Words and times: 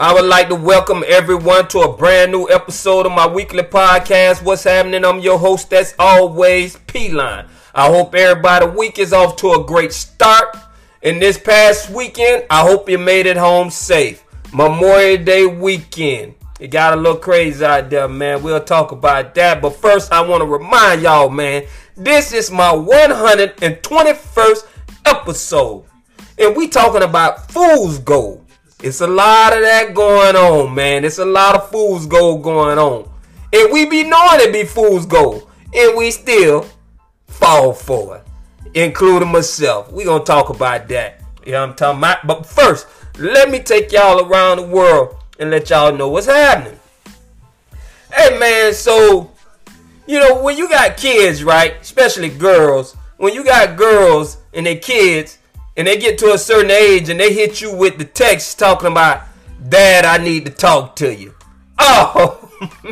I 0.00 0.14
would 0.14 0.26
like 0.26 0.48
to 0.50 0.54
welcome 0.54 1.02
everyone 1.08 1.66
to 1.68 1.80
a 1.80 1.92
brand 1.92 2.30
new 2.30 2.48
episode 2.48 3.04
of 3.04 3.10
my 3.10 3.26
weekly 3.26 3.64
podcast. 3.64 4.44
What's 4.44 4.62
happening? 4.62 5.04
I'm 5.04 5.18
your 5.18 5.40
host, 5.40 5.72
as 5.72 5.96
always, 5.98 6.76
P 6.86 7.10
Line. 7.10 7.48
I 7.74 7.88
hope 7.88 8.14
everybody 8.14 8.66
week 8.66 9.00
is 9.00 9.12
off 9.12 9.34
to 9.38 9.54
a 9.54 9.64
great 9.64 9.92
start. 9.92 10.56
In 11.02 11.18
this 11.18 11.36
past 11.36 11.90
weekend, 11.90 12.44
I 12.48 12.60
hope 12.60 12.88
you 12.88 12.96
made 12.96 13.26
it 13.26 13.36
home 13.36 13.70
safe. 13.70 14.22
Memorial 14.52 15.24
Day 15.24 15.46
weekend. 15.46 16.36
It 16.60 16.68
got 16.68 16.92
a 16.92 16.96
little 16.96 17.16
crazy 17.16 17.64
out 17.64 17.90
there, 17.90 18.06
man. 18.06 18.44
We'll 18.44 18.62
talk 18.62 18.92
about 18.92 19.34
that. 19.34 19.60
But 19.60 19.70
first, 19.70 20.12
I 20.12 20.20
want 20.20 20.42
to 20.42 20.46
remind 20.46 21.02
y'all, 21.02 21.28
man, 21.28 21.64
this 21.96 22.32
is 22.32 22.52
my 22.52 22.70
121st 22.70 24.64
episode. 25.06 25.86
And 26.38 26.54
we 26.54 26.68
talking 26.68 27.02
about 27.02 27.50
fool's 27.50 27.98
gold. 27.98 28.47
It's 28.80 29.00
a 29.00 29.06
lot 29.08 29.54
of 29.54 29.62
that 29.62 29.92
going 29.92 30.36
on, 30.36 30.72
man. 30.72 31.04
It's 31.04 31.18
a 31.18 31.24
lot 31.24 31.56
of 31.56 31.68
fool's 31.70 32.06
gold 32.06 32.44
going 32.44 32.78
on. 32.78 33.10
And 33.52 33.72
we 33.72 33.86
be 33.86 34.04
knowing 34.04 34.40
it 34.40 34.52
be 34.52 34.64
fool's 34.64 35.04
gold. 35.04 35.50
And 35.74 35.96
we 35.96 36.12
still 36.12 36.64
fall 37.26 37.72
for 37.72 38.18
it. 38.18 38.24
Including 38.74 39.32
myself. 39.32 39.90
We 39.90 40.04
gonna 40.04 40.22
talk 40.22 40.50
about 40.50 40.86
that. 40.88 41.22
You 41.44 41.52
know 41.52 41.62
what 41.62 41.70
I'm 41.70 41.76
talking 41.76 41.98
about? 41.98 42.26
But 42.26 42.46
first, 42.46 42.86
let 43.18 43.50
me 43.50 43.58
take 43.58 43.90
y'all 43.90 44.24
around 44.24 44.58
the 44.58 44.66
world 44.66 45.16
and 45.40 45.50
let 45.50 45.70
y'all 45.70 45.96
know 45.96 46.08
what's 46.08 46.26
happening. 46.26 46.78
Hey 48.12 48.38
man, 48.38 48.74
so 48.74 49.32
you 50.06 50.20
know 50.20 50.40
when 50.40 50.56
you 50.56 50.68
got 50.68 50.96
kids, 50.96 51.42
right? 51.42 51.74
Especially 51.80 52.28
girls. 52.28 52.96
When 53.16 53.34
you 53.34 53.42
got 53.44 53.76
girls 53.76 54.38
and 54.54 54.66
their 54.66 54.78
kids, 54.78 55.38
and 55.78 55.86
they 55.86 55.96
get 55.96 56.18
to 56.18 56.32
a 56.32 56.38
certain 56.38 56.72
age 56.72 57.08
and 57.08 57.18
they 57.20 57.32
hit 57.32 57.60
you 57.60 57.72
with 57.72 57.98
the 57.98 58.04
text 58.04 58.58
talking 58.58 58.90
about, 58.90 59.22
Dad, 59.68 60.04
I 60.04 60.22
need 60.22 60.44
to 60.46 60.50
talk 60.50 60.96
to 60.96 61.14
you. 61.14 61.34
Oh, 61.78 62.50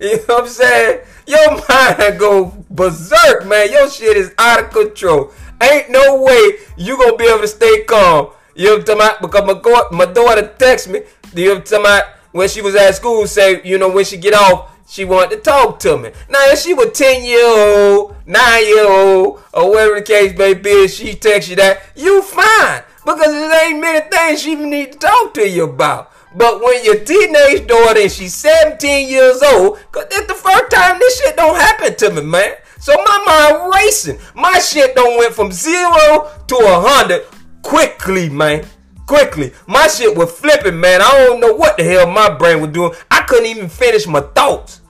you 0.00 0.16
know 0.16 0.22
what 0.26 0.42
I'm 0.44 0.48
saying? 0.48 1.00
Your 1.26 1.50
mind 1.68 2.20
go 2.20 2.64
berserk, 2.70 3.44
man. 3.44 3.72
Your 3.72 3.90
shit 3.90 4.16
is 4.16 4.32
out 4.38 4.62
of 4.62 4.70
control. 4.70 5.32
Ain't 5.60 5.90
no 5.90 6.22
way 6.22 6.58
you 6.76 6.96
gonna 6.96 7.16
be 7.16 7.24
able 7.24 7.40
to 7.40 7.48
stay 7.48 7.82
calm. 7.82 8.30
You 8.54 8.66
know 8.66 8.76
what 8.76 8.80
I'm 8.80 8.98
talking 8.98 9.02
about? 9.02 9.22
Because 9.22 9.46
my, 9.46 9.60
go- 9.60 9.88
my 9.90 10.04
daughter 10.04 10.54
text 10.58 10.88
me, 10.88 11.02
you 11.34 11.46
know 11.46 11.54
what 11.54 11.58
I'm 11.58 11.64
talking 11.64 11.86
about? 11.86 12.04
When 12.30 12.48
she 12.48 12.62
was 12.62 12.76
at 12.76 12.94
school, 12.94 13.26
say, 13.26 13.62
you 13.64 13.78
know, 13.78 13.90
when 13.90 14.04
she 14.04 14.16
get 14.16 14.34
off, 14.34 14.75
she 14.86 15.04
wanted 15.04 15.36
to 15.36 15.42
talk 15.42 15.78
to 15.80 15.98
me. 15.98 16.10
Now, 16.28 16.38
if 16.50 16.60
she 16.60 16.72
was 16.74 16.96
10 16.96 17.24
year 17.24 17.44
old, 17.44 18.16
9 18.26 18.64
year 18.64 18.88
old, 18.88 19.42
or 19.52 19.70
whatever 19.70 19.96
the 19.96 20.02
case 20.02 20.36
may 20.38 20.54
be, 20.54 20.88
she 20.88 21.14
text 21.14 21.48
you 21.50 21.56
that, 21.56 21.82
you 21.96 22.22
fine. 22.22 22.82
Because 23.04 23.32
there 23.32 23.70
ain't 23.70 23.80
many 23.80 24.08
things 24.08 24.42
she 24.42 24.54
need 24.54 24.92
to 24.92 24.98
talk 24.98 25.34
to 25.34 25.48
you 25.48 25.64
about. 25.64 26.12
But 26.34 26.60
when 26.60 26.84
your 26.84 26.98
teenage 27.04 27.66
daughter 27.66 28.00
and 28.00 28.12
she's 28.12 28.34
17 28.34 29.08
years 29.08 29.42
old, 29.42 29.78
cause 29.90 30.06
that's 30.10 30.26
the 30.26 30.34
first 30.34 30.70
time 30.70 30.98
this 30.98 31.20
shit 31.20 31.36
don't 31.36 31.56
happen 31.56 31.94
to 31.96 32.10
me, 32.10 32.22
man. 32.22 32.54
So 32.78 32.94
my 32.94 33.22
mind 33.26 33.72
racing. 33.74 34.18
My 34.34 34.58
shit 34.58 34.94
don't 34.94 35.18
went 35.18 35.34
from 35.34 35.50
zero 35.50 36.30
to 36.46 36.56
a 36.56 36.80
hundred 36.80 37.24
quickly, 37.62 38.28
man. 38.28 38.66
Quickly. 39.06 39.52
My 39.66 39.86
shit 39.86 40.16
was 40.16 40.32
flipping, 40.32 40.80
man. 40.80 41.00
I 41.00 41.10
don't 41.26 41.40
know 41.40 41.54
what 41.54 41.76
the 41.76 41.84
hell 41.84 42.06
my 42.10 42.28
brain 42.28 42.60
was 42.60 42.70
doing. 42.72 42.92
I 43.10 43.22
couldn't 43.22 43.46
even 43.46 43.68
finish 43.68 44.06
my 44.06 44.20
thoughts. 44.20 44.80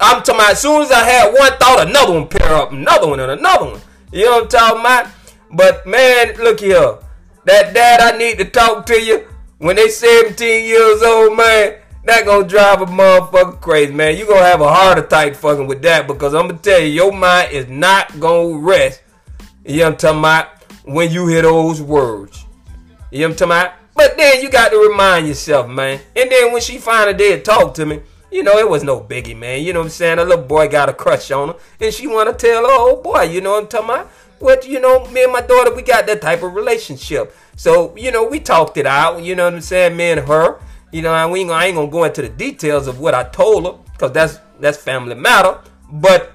I'm 0.00 0.22
talking 0.22 0.36
about 0.36 0.52
as 0.52 0.60
soon 0.60 0.82
as 0.82 0.90
I 0.90 1.04
had 1.04 1.32
one 1.32 1.52
thought, 1.58 1.86
another 1.86 2.12
one 2.12 2.28
pair 2.28 2.54
up, 2.54 2.72
another 2.72 3.08
one 3.08 3.20
and 3.20 3.32
another 3.32 3.64
one. 3.72 3.80
You 4.12 4.26
know 4.26 4.32
what 4.32 4.42
I'm 4.42 4.48
talking 4.48 4.80
about? 4.80 5.08
But 5.52 5.86
man, 5.86 6.34
look 6.36 6.60
here. 6.60 6.98
That 7.44 7.74
dad 7.74 8.00
I 8.00 8.16
need 8.16 8.38
to 8.38 8.44
talk 8.44 8.86
to 8.86 9.00
you 9.00 9.26
when 9.58 9.76
they 9.76 9.88
17 9.88 10.66
years 10.66 11.02
old, 11.02 11.36
man, 11.36 11.76
that 12.04 12.26
gonna 12.26 12.46
drive 12.46 12.82
a 12.82 12.86
motherfucker 12.86 13.60
crazy, 13.60 13.92
man. 13.92 14.16
You 14.16 14.26
gonna 14.26 14.44
have 14.44 14.60
a 14.60 14.72
heart 14.72 14.98
attack 14.98 15.34
fucking 15.34 15.66
with 15.66 15.82
that 15.82 16.06
because 16.06 16.34
I'm 16.34 16.48
gonna 16.48 16.58
tell 16.58 16.80
you, 16.80 16.88
your 16.88 17.12
mind 17.12 17.52
is 17.52 17.66
not 17.68 18.20
gonna 18.20 18.58
rest. 18.58 19.02
You 19.64 19.78
know 19.78 19.84
what 19.84 19.92
I'm 19.92 19.98
talking 19.98 20.18
about? 20.18 20.64
When 20.84 21.10
you 21.10 21.26
hear 21.28 21.42
those 21.42 21.80
words. 21.80 22.44
You 23.14 23.20
know 23.20 23.26
what 23.28 23.42
I'm 23.42 23.48
talking 23.48 23.64
about? 23.68 23.72
But 23.94 24.16
then 24.16 24.42
you 24.42 24.50
got 24.50 24.70
to 24.70 24.76
remind 24.76 25.28
yourself, 25.28 25.68
man. 25.70 26.00
And 26.16 26.32
then 26.32 26.52
when 26.52 26.60
she 26.60 26.78
finally 26.78 27.16
did 27.16 27.44
talk 27.44 27.72
to 27.74 27.86
me, 27.86 28.00
you 28.32 28.42
know, 28.42 28.58
it 28.58 28.68
was 28.68 28.82
no 28.82 29.00
biggie, 29.00 29.36
man. 29.36 29.62
You 29.62 29.72
know 29.72 29.78
what 29.78 29.84
I'm 29.84 29.90
saying? 29.90 30.18
A 30.18 30.24
little 30.24 30.44
boy 30.44 30.66
got 30.66 30.88
a 30.88 30.92
crush 30.92 31.30
on 31.30 31.50
her. 31.50 31.54
And 31.80 31.94
she 31.94 32.08
want 32.08 32.28
to 32.28 32.34
tell 32.34 32.66
her 32.66 32.76
old 32.76 33.04
boy, 33.04 33.22
you 33.22 33.40
know 33.40 33.52
what 33.52 33.62
I'm 33.62 33.68
talking 33.68 33.90
about? 33.90 34.06
What, 34.40 34.66
you 34.66 34.80
know, 34.80 35.06
me 35.10 35.22
and 35.22 35.32
my 35.32 35.42
daughter, 35.42 35.72
we 35.72 35.82
got 35.82 36.08
that 36.08 36.22
type 36.22 36.42
of 36.42 36.54
relationship. 36.54 37.36
So, 37.54 37.96
you 37.96 38.10
know, 38.10 38.24
we 38.24 38.40
talked 38.40 38.78
it 38.78 38.86
out. 38.86 39.22
You 39.22 39.36
know 39.36 39.44
what 39.44 39.54
I'm 39.54 39.60
saying? 39.60 39.96
Me 39.96 40.10
and 40.10 40.26
her. 40.26 40.58
You 40.90 41.02
know, 41.02 41.12
I 41.12 41.32
ain't, 41.32 41.50
I 41.52 41.66
ain't 41.66 41.76
gonna 41.76 41.88
go 41.88 42.02
into 42.02 42.22
the 42.22 42.28
details 42.28 42.88
of 42.88 42.98
what 42.98 43.14
I 43.14 43.22
told 43.22 43.64
her. 43.64 43.78
Because 43.92 44.10
that's, 44.10 44.40
that's 44.58 44.76
family 44.76 45.14
matter. 45.14 45.60
But 45.92 46.32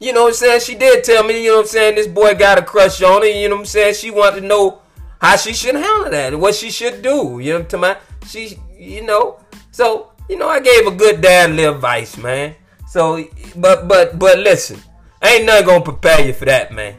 you 0.00 0.14
know 0.14 0.22
what 0.22 0.28
I'm 0.28 0.34
saying? 0.36 0.60
She 0.60 0.74
did 0.74 1.04
tell 1.04 1.22
me, 1.22 1.44
you 1.44 1.50
know 1.50 1.56
what 1.56 1.62
I'm 1.64 1.68
saying, 1.68 1.96
this 1.96 2.06
boy 2.06 2.34
got 2.34 2.56
a 2.56 2.62
crush 2.62 3.02
on 3.02 3.20
her. 3.20 3.28
You 3.28 3.50
know 3.50 3.56
what 3.56 3.60
I'm 3.60 3.66
saying? 3.66 3.94
She 3.96 4.10
wanted 4.10 4.40
to 4.40 4.46
know 4.46 4.80
how 5.24 5.36
she 5.36 5.54
should 5.54 5.74
handle 5.74 6.10
that 6.10 6.38
what 6.38 6.54
she 6.54 6.70
should 6.70 7.00
do. 7.00 7.38
You 7.38 7.54
know 7.54 7.58
what 7.60 7.74
I'm 7.74 7.80
talking 7.80 7.90
about? 7.90 7.98
She, 8.28 8.58
you 8.78 9.02
know. 9.02 9.40
So, 9.70 10.12
you 10.28 10.36
know, 10.36 10.48
I 10.48 10.60
gave 10.60 10.86
a 10.86 10.90
good 10.90 11.22
dadly 11.22 11.64
advice, 11.64 12.18
man. 12.18 12.54
So, 12.88 13.24
but, 13.56 13.88
but, 13.88 14.18
but 14.18 14.38
listen. 14.38 14.78
Ain't 15.22 15.46
nothing 15.46 15.66
gonna 15.66 15.84
prepare 15.84 16.26
you 16.26 16.34
for 16.34 16.44
that, 16.44 16.72
man. 16.72 16.96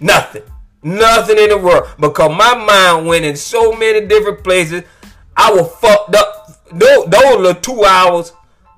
Nothing. 0.00 0.42
Nothing 0.82 1.38
in 1.38 1.50
the 1.50 1.58
world. 1.58 1.88
Because 2.00 2.36
my 2.36 2.54
mind 2.56 3.06
went 3.06 3.24
in 3.24 3.36
so 3.36 3.72
many 3.72 4.04
different 4.04 4.42
places. 4.42 4.82
I 5.36 5.52
was 5.52 5.70
fucked 5.76 6.16
up. 6.16 6.66
Those, 6.72 7.06
those 7.06 7.36
little 7.36 7.54
two 7.54 7.84
hours 7.84 8.32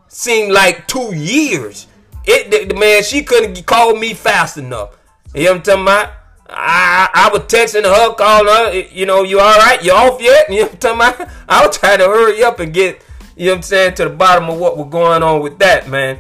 seemed 0.09 0.53
like 0.53 0.87
two 0.87 1.15
years. 1.15 1.87
It, 2.27 2.79
man, 2.79 3.03
she 3.03 3.23
couldn't 3.23 3.65
call 3.65 3.97
me 3.97 4.13
fast 4.13 4.59
enough. 4.59 4.99
You 5.35 5.45
know 5.45 5.53
what 5.53 5.57
I'm 5.57 5.63
talking 5.63 5.83
about? 5.83 6.22
I, 6.55 7.09
I 7.15 7.31
was 7.33 7.43
texting 7.43 7.85
her, 7.85 8.15
calling 8.15 8.47
her, 8.47 8.73
you 8.95 9.07
know, 9.07 9.23
you 9.23 9.41
all 9.41 9.59
right? 9.59 9.83
You 9.83 9.93
off 9.93 10.21
yet? 10.21 10.47
You 10.51 10.61
know 10.61 10.67
what 10.67 10.73
I'm 10.73 10.79
talking 10.79 11.25
about? 11.25 11.35
I 11.49 11.67
was 11.67 11.79
trying 11.79 11.99
to 11.99 12.05
hurry 12.05 12.43
up 12.43 12.61
and 12.61 12.73
get, 12.73 13.03
you 13.37 13.47
know 13.47 13.53
what 13.53 13.57
I'm 13.57 13.63
saying, 13.63 13.95
to 13.95 14.05
the 14.05 14.11
bottom 14.11 14.49
of 14.51 14.59
what 14.59 14.77
was 14.77 14.89
going 14.91 15.23
on 15.23 15.43
with 15.43 15.59
that, 15.59 15.89
man. 15.89 16.19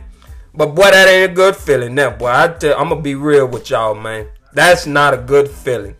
But 0.55 0.75
boy, 0.75 0.91
that 0.91 1.09
ain't 1.09 1.33
a 1.33 1.35
good 1.35 1.56
feeling, 1.56 1.95
that 1.97 2.19
boy. 2.19 2.29
I 2.29 2.49
tell, 2.49 2.79
I'm 2.79 2.89
gonna 2.91 3.01
be 3.01 3.15
real 3.15 3.47
with 3.47 3.71
y'all, 3.71 3.95
man. 3.95 4.29
That's 4.53 4.87
not 4.87 5.15
a 5.15 5.17
good 5.17 5.49
feeling. 5.49 5.97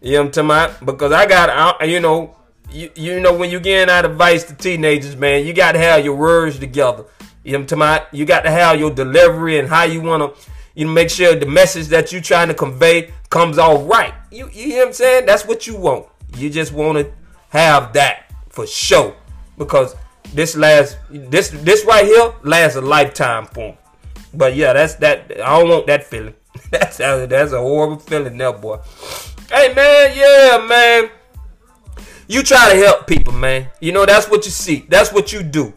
You 0.00 0.12
know 0.12 0.20
what 0.20 0.38
I'm 0.38 0.48
talking 0.48 0.74
about? 0.74 0.86
Because 0.86 1.12
I 1.12 1.26
got, 1.26 1.88
you 1.88 2.00
know, 2.00 2.36
you, 2.70 2.90
you 2.94 3.20
know, 3.20 3.34
when 3.36 3.50
you 3.50 3.60
getting 3.60 3.92
out 3.92 4.04
advice 4.04 4.44
to 4.44 4.54
teenagers, 4.54 5.16
man, 5.16 5.46
you 5.46 5.52
got 5.52 5.72
to 5.72 5.78
have 5.78 6.04
your 6.04 6.16
words 6.16 6.58
together. 6.58 7.04
You 7.44 7.52
know 7.52 7.58
what 7.58 7.62
I'm 7.62 7.66
talking 7.66 7.82
about? 7.82 8.14
You 8.14 8.24
got 8.24 8.42
to 8.42 8.50
have 8.50 8.78
your 8.78 8.90
delivery 8.90 9.58
and 9.58 9.68
how 9.68 9.84
you 9.84 10.00
want 10.02 10.34
to, 10.34 10.50
you 10.76 10.86
make 10.86 11.08
sure 11.08 11.34
the 11.34 11.46
message 11.46 11.88
that 11.88 12.12
you're 12.12 12.20
trying 12.20 12.48
to 12.48 12.54
convey 12.54 13.10
comes 13.30 13.56
all 13.56 13.82
right. 13.84 14.12
You, 14.30 14.50
you 14.52 14.76
what 14.76 14.88
I'm 14.88 14.92
saying? 14.92 15.24
That's 15.24 15.46
what 15.46 15.66
you 15.66 15.74
want. 15.74 16.06
You 16.36 16.50
just 16.50 16.72
want 16.72 16.98
to 16.98 17.10
have 17.48 17.94
that 17.94 18.30
for 18.50 18.66
sure. 18.66 19.16
Because 19.56 19.96
this 20.34 20.54
last, 20.54 20.98
this, 21.08 21.48
this 21.48 21.84
right 21.86 22.04
here 22.04 22.34
lasts 22.44 22.76
a 22.76 22.82
lifetime 22.82 23.46
for 23.46 23.70
'em. 23.70 23.76
But 24.34 24.54
yeah, 24.54 24.74
that's 24.74 24.96
that. 24.96 25.32
I 25.32 25.58
don't 25.58 25.70
want 25.70 25.86
that 25.86 26.04
feeling. 26.04 26.34
that's 26.70 26.98
that's 26.98 27.52
a 27.52 27.58
horrible 27.58 27.98
feeling, 27.98 28.36
there, 28.36 28.52
boy. 28.52 28.78
Hey 29.50 29.72
man, 29.72 30.12
yeah, 30.14 30.66
man. 30.68 31.10
You 32.28 32.42
try 32.42 32.74
to 32.74 32.76
help 32.76 33.06
people, 33.06 33.32
man. 33.32 33.68
You 33.80 33.92
know 33.92 34.04
that's 34.04 34.28
what 34.28 34.44
you 34.44 34.50
see. 34.50 34.84
That's 34.90 35.10
what 35.10 35.32
you 35.32 35.42
do. 35.42 35.72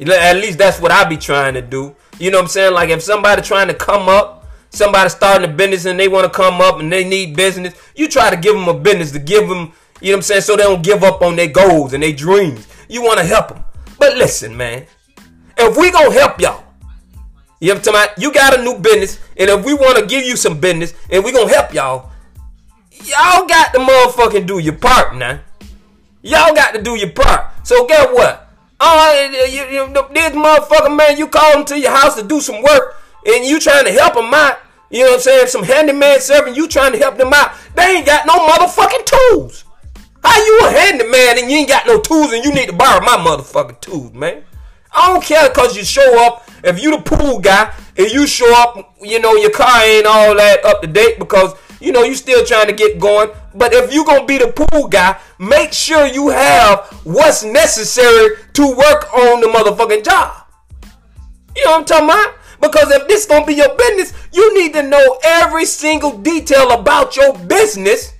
At 0.00 0.36
least 0.36 0.58
that's 0.58 0.80
what 0.80 0.92
I 0.92 1.02
be 1.08 1.16
trying 1.16 1.54
to 1.54 1.62
do. 1.62 1.96
You 2.18 2.30
know 2.30 2.38
what 2.38 2.44
I'm 2.44 2.48
saying? 2.48 2.74
Like 2.74 2.90
if 2.90 3.02
somebody 3.02 3.42
trying 3.42 3.68
to 3.68 3.74
come 3.74 4.08
up, 4.08 4.46
somebody 4.70 5.08
starting 5.08 5.48
a 5.48 5.52
business 5.52 5.84
and 5.84 5.98
they 5.98 6.08
want 6.08 6.30
to 6.30 6.36
come 6.36 6.60
up 6.60 6.80
and 6.80 6.92
they 6.92 7.04
need 7.04 7.36
business, 7.36 7.74
you 7.94 8.08
try 8.08 8.30
to 8.30 8.36
give 8.36 8.54
them 8.54 8.68
a 8.68 8.74
business 8.74 9.12
to 9.12 9.18
give 9.18 9.48
them, 9.48 9.72
you 10.00 10.10
know 10.10 10.12
what 10.12 10.16
I'm 10.16 10.22
saying, 10.22 10.40
so 10.42 10.56
they 10.56 10.64
don't 10.64 10.82
give 10.82 11.04
up 11.04 11.22
on 11.22 11.36
their 11.36 11.48
goals 11.48 11.92
and 11.92 12.02
their 12.02 12.12
dreams. 12.12 12.66
You 12.88 13.02
want 13.02 13.18
to 13.18 13.24
help 13.24 13.48
them. 13.48 13.64
But 13.98 14.16
listen, 14.16 14.56
man, 14.56 14.86
if 15.56 15.76
we 15.76 15.90
gonna 15.90 16.12
help 16.12 16.40
y'all, 16.40 16.64
you 17.60 17.74
know 17.74 17.80
what? 17.86 18.14
You 18.18 18.32
got 18.32 18.58
a 18.58 18.62
new 18.62 18.78
business, 18.78 19.18
and 19.36 19.50
if 19.50 19.64
we 19.64 19.74
want 19.74 19.98
to 19.98 20.06
give 20.06 20.24
you 20.24 20.36
some 20.36 20.60
business 20.60 20.94
and 21.10 21.24
we 21.24 21.32
gonna 21.32 21.52
help 21.52 21.74
y'all, 21.74 22.10
y'all 23.04 23.46
got 23.46 23.72
to 23.74 23.80
motherfucking 23.80 24.46
do 24.46 24.58
your 24.58 24.76
part 24.76 25.16
now. 25.16 25.40
Y'all 26.22 26.54
got 26.54 26.74
to 26.74 26.82
do 26.82 26.94
your 26.94 27.10
part. 27.10 27.66
So 27.66 27.86
get 27.86 28.12
what? 28.12 28.47
Oh, 28.80 29.30
you, 29.32 29.64
you, 29.64 29.92
this 30.12 30.30
motherfucker, 30.30 30.96
man, 30.96 31.18
you 31.18 31.26
call 31.26 31.58
him 31.58 31.64
to 31.66 31.78
your 31.78 31.90
house 31.90 32.14
to 32.14 32.22
do 32.22 32.40
some 32.40 32.62
work, 32.62 32.96
and 33.26 33.44
you 33.44 33.58
trying 33.58 33.84
to 33.84 33.92
help 33.92 34.16
him 34.16 34.32
out. 34.32 34.58
You 34.90 35.04
know 35.04 35.10
what 35.10 35.14
I'm 35.16 35.20
saying? 35.20 35.46
Some 35.48 35.64
handyman 35.64 36.20
serving, 36.20 36.54
you 36.54 36.68
trying 36.68 36.92
to 36.92 36.98
help 36.98 37.18
them 37.18 37.32
out. 37.34 37.52
They 37.74 37.96
ain't 37.96 38.06
got 38.06 38.26
no 38.26 38.34
motherfucking 38.34 39.04
tools. 39.04 39.64
How 40.24 40.44
you 40.44 40.60
a 40.64 40.70
handyman 40.70 41.38
and 41.38 41.50
you 41.50 41.58
ain't 41.58 41.68
got 41.68 41.86
no 41.86 42.00
tools 42.00 42.32
and 42.32 42.44
you 42.44 42.52
need 42.52 42.66
to 42.66 42.72
borrow 42.72 43.00
my 43.04 43.16
motherfucking 43.16 43.80
tools, 43.80 44.12
man? 44.12 44.44
I 44.92 45.12
don't 45.12 45.22
care 45.22 45.48
because 45.48 45.76
you 45.76 45.84
show 45.84 46.26
up. 46.26 46.48
If 46.64 46.82
you 46.82 46.96
the 46.96 47.02
pool 47.02 47.38
guy 47.38 47.72
and 47.96 48.10
you 48.10 48.26
show 48.26 48.52
up, 48.62 48.96
you 49.00 49.20
know, 49.20 49.34
your 49.34 49.50
car 49.50 49.82
ain't 49.82 50.06
all 50.06 50.34
that 50.34 50.64
up 50.64 50.80
to 50.80 50.86
date 50.86 51.18
because, 51.18 51.54
you 51.80 51.92
know, 51.92 52.02
you 52.02 52.14
still 52.14 52.44
trying 52.44 52.66
to 52.66 52.72
get 52.72 52.98
going. 52.98 53.30
But 53.54 53.72
if 53.72 53.92
you 53.92 54.04
going 54.04 54.20
to 54.20 54.26
be 54.26 54.38
the 54.38 54.52
pool 54.52 54.88
guy, 54.88 55.18
make 55.38 55.72
sure 55.72 56.06
you 56.06 56.28
have 56.28 56.86
what's 57.04 57.42
necessary 57.42 58.36
to 58.54 58.66
work 58.68 59.12
on 59.14 59.40
the 59.40 59.46
motherfucking 59.46 60.04
job. 60.04 60.46
You 61.56 61.64
know 61.64 61.72
what 61.72 61.80
I'm 61.80 61.84
talking 61.86 62.04
about? 62.04 62.34
Because 62.60 62.90
if 62.90 63.08
this 63.08 63.26
going 63.26 63.42
to 63.42 63.46
be 63.46 63.54
your 63.54 63.74
business, 63.76 64.12
you 64.32 64.54
need 64.60 64.72
to 64.74 64.82
know 64.82 65.18
every 65.24 65.64
single 65.64 66.18
detail 66.18 66.72
about 66.72 67.16
your 67.16 67.36
business 67.38 68.14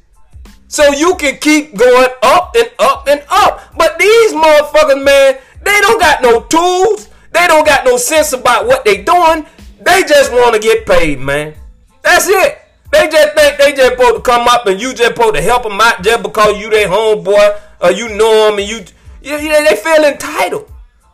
so 0.68 0.92
you 0.92 1.14
can 1.16 1.38
keep 1.38 1.76
going 1.76 2.08
up 2.22 2.54
and 2.56 2.70
up 2.78 3.08
and 3.08 3.22
up. 3.28 3.74
But 3.76 3.98
these 3.98 4.32
motherfuckers, 4.32 5.04
man, 5.04 5.38
they 5.62 5.80
don't 5.80 6.00
got 6.00 6.22
no 6.22 6.42
tools. 6.44 7.08
They 7.32 7.46
don't 7.46 7.66
got 7.66 7.84
no 7.84 7.96
sense 7.96 8.32
about 8.32 8.66
what 8.66 8.84
they 8.84 9.02
doing. 9.02 9.46
They 9.80 10.02
just 10.02 10.32
want 10.32 10.54
to 10.54 10.60
get 10.60 10.86
paid, 10.86 11.18
man. 11.18 11.54
That's 12.02 12.28
it. 12.28 12.58
They 12.90 13.08
just 13.08 13.34
think 13.34 13.58
they 13.58 13.72
just 13.72 13.92
supposed 13.92 14.16
to 14.16 14.20
come 14.22 14.48
up 14.48 14.66
and 14.66 14.80
you 14.80 14.94
just 14.94 15.14
supposed 15.14 15.34
to 15.34 15.42
help 15.42 15.62
them 15.62 15.80
out 15.80 16.02
just 16.02 16.22
because 16.22 16.58
you 16.58 16.70
their 16.70 16.88
homeboy 16.88 17.60
or 17.80 17.90
you 17.90 18.08
know 18.16 18.50
them 18.50 18.58
and 18.58 18.68
you, 18.68 18.84
you, 19.22 19.36
you 19.36 19.48
they 19.48 19.76
feel 19.76 20.04
entitled. 20.04 20.70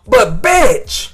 But 0.07 0.41
bitch, 0.41 1.13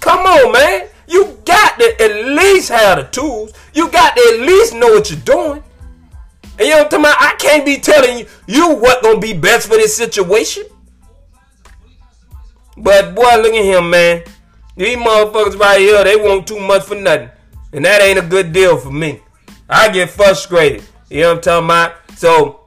come 0.00 0.20
on, 0.20 0.52
man. 0.52 0.88
You 1.08 1.38
got 1.44 1.78
to 1.78 2.02
at 2.02 2.24
least 2.26 2.68
have 2.68 2.98
the 2.98 3.04
tools. 3.04 3.52
You 3.74 3.90
got 3.90 4.16
to 4.16 4.32
at 4.34 4.40
least 4.40 4.74
know 4.74 4.88
what 4.88 5.10
you're 5.10 5.20
doing. 5.20 5.62
And 6.58 6.66
you 6.66 6.70
know 6.70 6.78
what 6.78 6.84
I'm 6.84 6.90
talking 6.90 7.04
about? 7.04 7.16
I 7.20 7.34
can't 7.38 7.66
be 7.66 7.78
telling 7.78 8.18
you, 8.18 8.26
you 8.46 8.74
what 8.74 9.02
gonna 9.02 9.18
be 9.20 9.34
best 9.34 9.68
for 9.68 9.76
this 9.76 9.96
situation. 9.96 10.64
But 12.76 13.14
boy, 13.14 13.36
look 13.36 13.54
at 13.54 13.64
him, 13.64 13.90
man. 13.90 14.22
These 14.76 14.96
motherfuckers 14.96 15.58
right 15.58 15.80
here, 15.80 16.04
they 16.04 16.16
want 16.16 16.46
too 16.46 16.60
much 16.60 16.84
for 16.84 16.94
nothing. 16.94 17.30
And 17.76 17.84
that 17.84 18.00
ain't 18.00 18.18
a 18.18 18.22
good 18.22 18.54
deal 18.54 18.78
for 18.78 18.90
me. 18.90 19.20
I 19.68 19.90
get 19.90 20.08
frustrated. 20.08 20.82
You 21.10 21.20
know 21.20 21.34
what 21.34 21.36
I'm 21.36 21.42
talking 21.42 21.66
about? 21.66 22.18
So, 22.18 22.60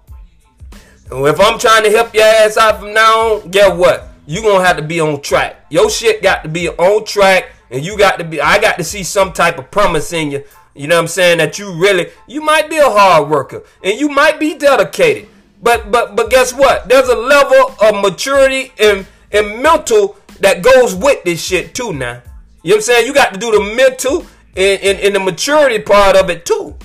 if 1.11 1.39
I'm 1.39 1.57
trying 1.57 1.83
to 1.83 1.89
help 1.89 2.13
your 2.13 2.23
ass 2.23 2.57
out 2.57 2.79
from 2.79 2.93
now 2.93 3.41
on, 3.41 3.49
guess 3.49 3.75
what? 3.75 4.07
You 4.27 4.43
gonna 4.43 4.63
have 4.63 4.77
to 4.77 4.83
be 4.83 4.99
on 4.99 5.19
track. 5.21 5.65
Your 5.71 5.89
shit 5.89 6.21
got 6.21 6.43
to 6.43 6.49
be 6.49 6.69
on 6.69 7.05
track, 7.05 7.51
and 7.71 7.83
you 7.83 7.97
got 7.97 8.19
to 8.19 8.23
be. 8.23 8.39
I 8.39 8.61
got 8.61 8.77
to 8.77 8.83
see 8.83 9.01
some 9.01 9.33
type 9.33 9.57
of 9.57 9.71
promise 9.71 10.13
in 10.13 10.29
you. 10.29 10.43
You 10.75 10.85
know 10.85 10.97
what 10.97 11.01
I'm 11.01 11.07
saying? 11.07 11.39
That 11.39 11.57
you 11.57 11.73
really, 11.73 12.11
you 12.27 12.41
might 12.41 12.69
be 12.69 12.77
a 12.77 12.87
hard 12.87 13.31
worker, 13.31 13.63
and 13.83 13.99
you 13.99 14.09
might 14.09 14.39
be 14.39 14.59
dedicated. 14.59 15.27
But 15.63 15.89
but 15.89 16.15
but 16.15 16.29
guess 16.29 16.53
what? 16.53 16.87
There's 16.87 17.09
a 17.09 17.15
level 17.15 17.73
of 17.81 17.99
maturity 18.03 18.73
and 18.79 19.07
and 19.31 19.63
mental 19.63 20.17
that 20.41 20.61
goes 20.61 20.93
with 20.93 21.23
this 21.23 21.43
shit 21.43 21.73
too. 21.73 21.93
Now, 21.93 22.21
you 22.61 22.69
know 22.69 22.75
what 22.75 22.75
I'm 22.75 22.81
saying? 22.81 23.07
You 23.07 23.13
got 23.15 23.33
to 23.33 23.39
do 23.39 23.51
the 23.51 23.75
mental 23.75 24.27
and, 24.59 24.83
and, 24.83 24.99
and 24.99 25.15
the 25.15 25.19
maturity 25.19 25.79
part 25.79 26.15
of 26.15 26.29
it 26.29 26.45
too. 26.45 26.75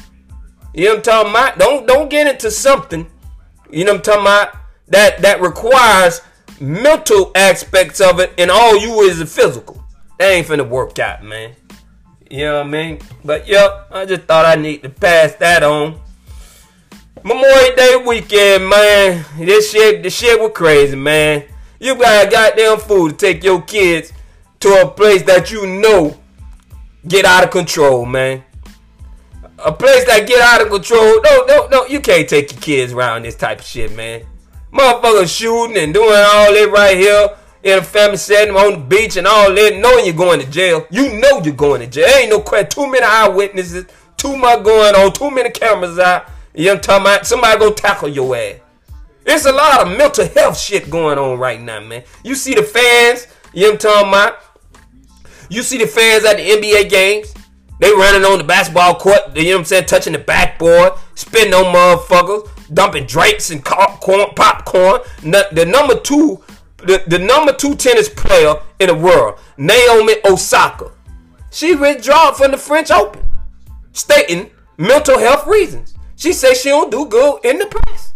You 0.72 0.86
know 0.86 0.90
what 0.90 0.96
I'm 0.96 1.02
talking 1.02 1.30
about? 1.30 1.58
Don't 1.58 1.86
don't 1.86 2.08
get 2.08 2.26
into 2.26 2.50
something, 2.50 3.06
you 3.70 3.84
know 3.84 3.92
what 3.92 3.98
I'm 3.98 4.02
talking 4.02 4.22
about, 4.22 4.56
that 4.88 5.22
that 5.22 5.40
requires 5.40 6.20
mental 6.60 7.32
aspects 7.34 8.00
of 8.00 8.20
it 8.20 8.32
and 8.38 8.50
all 8.50 8.76
you 8.78 9.00
is 9.00 9.18
the 9.18 9.26
physical. 9.26 9.84
That 10.18 10.30
ain't 10.30 10.46
finna 10.46 10.68
work 10.68 10.98
out, 10.98 11.24
man. 11.24 11.54
You 12.30 12.44
know 12.44 12.58
what 12.58 12.66
I 12.66 12.70
mean? 12.70 13.00
But 13.24 13.48
yep, 13.48 13.88
I 13.90 14.06
just 14.06 14.22
thought 14.22 14.46
I 14.46 14.54
need 14.60 14.82
to 14.82 14.88
pass 14.88 15.34
that 15.36 15.62
on. 15.62 16.00
Memorial 17.22 17.74
Day 17.76 18.02
weekend, 18.06 18.68
man. 18.68 19.24
This 19.38 19.70
shit, 19.70 20.02
this 20.02 20.16
shit 20.16 20.40
was 20.40 20.52
crazy, 20.54 20.96
man. 20.96 21.44
You 21.80 21.96
got 21.96 22.26
a 22.26 22.30
goddamn 22.30 22.78
fool 22.78 23.10
to 23.10 23.16
take 23.16 23.42
your 23.42 23.62
kids 23.62 24.12
to 24.60 24.82
a 24.82 24.90
place 24.90 25.22
that 25.22 25.50
you 25.50 25.66
know 25.66 26.18
get 27.06 27.24
out 27.24 27.44
of 27.44 27.50
control, 27.50 28.04
man. 28.06 28.44
A 29.64 29.72
place 29.72 30.04
that 30.06 30.26
get 30.26 30.40
out 30.40 30.62
of 30.62 30.68
control. 30.68 31.20
No, 31.22 31.44
no, 31.46 31.68
no. 31.68 31.86
You 31.86 32.00
can't 32.00 32.28
take 32.28 32.52
your 32.52 32.60
kids 32.60 32.92
around 32.92 33.22
this 33.22 33.36
type 33.36 33.60
of 33.60 33.64
shit, 33.64 33.94
man. 33.94 34.24
Motherfuckers 34.72 35.34
shooting 35.34 35.76
and 35.76 35.94
doing 35.94 36.08
all 36.08 36.52
that 36.52 36.70
right 36.72 36.96
here 36.96 37.36
in 37.62 37.78
a 37.78 37.82
family 37.82 38.16
setting 38.16 38.54
on 38.54 38.72
the 38.72 38.78
beach 38.78 39.16
and 39.16 39.26
all 39.26 39.54
that, 39.54 39.76
knowing 39.76 40.04
you're 40.04 40.14
going 40.14 40.40
to 40.40 40.50
jail. 40.50 40.86
You 40.90 41.18
know 41.18 41.40
you're 41.42 41.54
going 41.54 41.80
to 41.80 41.86
jail. 41.86 42.06
Ain't 42.06 42.30
no 42.30 42.40
question. 42.40 42.68
Too 42.68 42.90
many 42.90 43.04
eyewitnesses. 43.04 43.86
Too 44.16 44.36
much 44.36 44.64
going 44.64 44.94
on. 44.94 45.12
Too 45.12 45.30
many 45.30 45.50
cameras 45.50 45.98
out. 45.98 46.28
You 46.54 46.66
know 46.66 46.72
what 46.72 46.76
I'm 46.76 46.82
talking 46.82 47.06
about? 47.06 47.26
Somebody 47.26 47.58
go 47.58 47.72
tackle 47.72 48.08
your 48.08 48.36
ass. 48.36 48.56
It's 49.26 49.46
a 49.46 49.52
lot 49.52 49.86
of 49.86 49.96
mental 49.96 50.28
health 50.28 50.58
shit 50.58 50.90
going 50.90 51.18
on 51.18 51.38
right 51.38 51.60
now, 51.60 51.80
man. 51.80 52.04
You 52.22 52.34
see 52.34 52.54
the 52.54 52.62
fans. 52.62 53.26
You 53.54 53.62
know 53.62 53.68
what 53.70 53.72
I'm 53.72 53.78
talking 53.78 54.08
about? 54.08 54.53
You 55.54 55.62
see 55.62 55.78
the 55.78 55.86
fans 55.86 56.24
at 56.24 56.36
the 56.36 56.42
NBA 56.42 56.90
games. 56.90 57.32
They 57.78 57.92
running 57.92 58.24
on 58.24 58.38
the 58.38 58.44
basketball 58.44 58.96
court, 58.96 59.36
you 59.36 59.44
know 59.44 59.50
what 59.50 59.58
I'm 59.60 59.64
saying, 59.66 59.86
touching 59.86 60.12
the 60.12 60.18
backboard, 60.18 60.94
spitting 61.14 61.54
on 61.54 61.72
motherfuckers, 61.72 62.48
dumping 62.74 63.06
drinks 63.06 63.50
and 63.50 63.64
popcorn. 63.64 64.26
popcorn. 64.34 65.00
The 65.22 65.64
number 65.64 66.00
two, 66.00 66.42
the, 66.78 67.04
the 67.06 67.20
number 67.20 67.52
two 67.52 67.76
tennis 67.76 68.08
player 68.08 68.56
in 68.80 68.88
the 68.88 68.94
world, 68.96 69.38
Naomi 69.56 70.14
Osaka, 70.24 70.90
she 71.52 71.76
withdrew 71.76 72.32
from 72.36 72.50
the 72.50 72.58
French 72.58 72.90
Open, 72.90 73.24
stating 73.92 74.50
mental 74.76 75.18
health 75.20 75.46
reasons. 75.46 75.94
She 76.16 76.32
says 76.32 76.60
she 76.60 76.70
don't 76.70 76.90
do 76.90 77.06
good 77.06 77.44
in 77.44 77.58
the 77.58 77.66
press. 77.66 78.14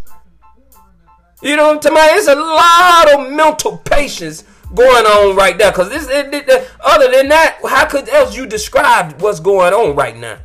You 1.40 1.54
know 1.54 1.68
what 1.68 1.76
I'm 1.76 1.80
talking 1.80 1.98
about? 1.98 2.16
It's 2.16 2.26
a 2.26 2.34
lot 2.34 3.14
of 3.14 3.32
mental 3.32 3.78
patience 3.78 4.42
going 4.74 5.06
on 5.06 5.36
right 5.36 5.56
now. 5.56 5.70
Cause 5.70 5.88
this, 5.88 6.08
it, 6.08 6.32
it, 6.32 6.70
other 6.84 7.10
than 7.10 7.28
that, 7.28 7.58
how 7.66 7.86
could 7.86 8.08
else 8.08 8.36
you 8.36 8.46
describe 8.46 9.20
what's 9.20 9.40
going 9.40 9.72
on 9.72 9.96
right 9.96 10.16
now? 10.16 10.38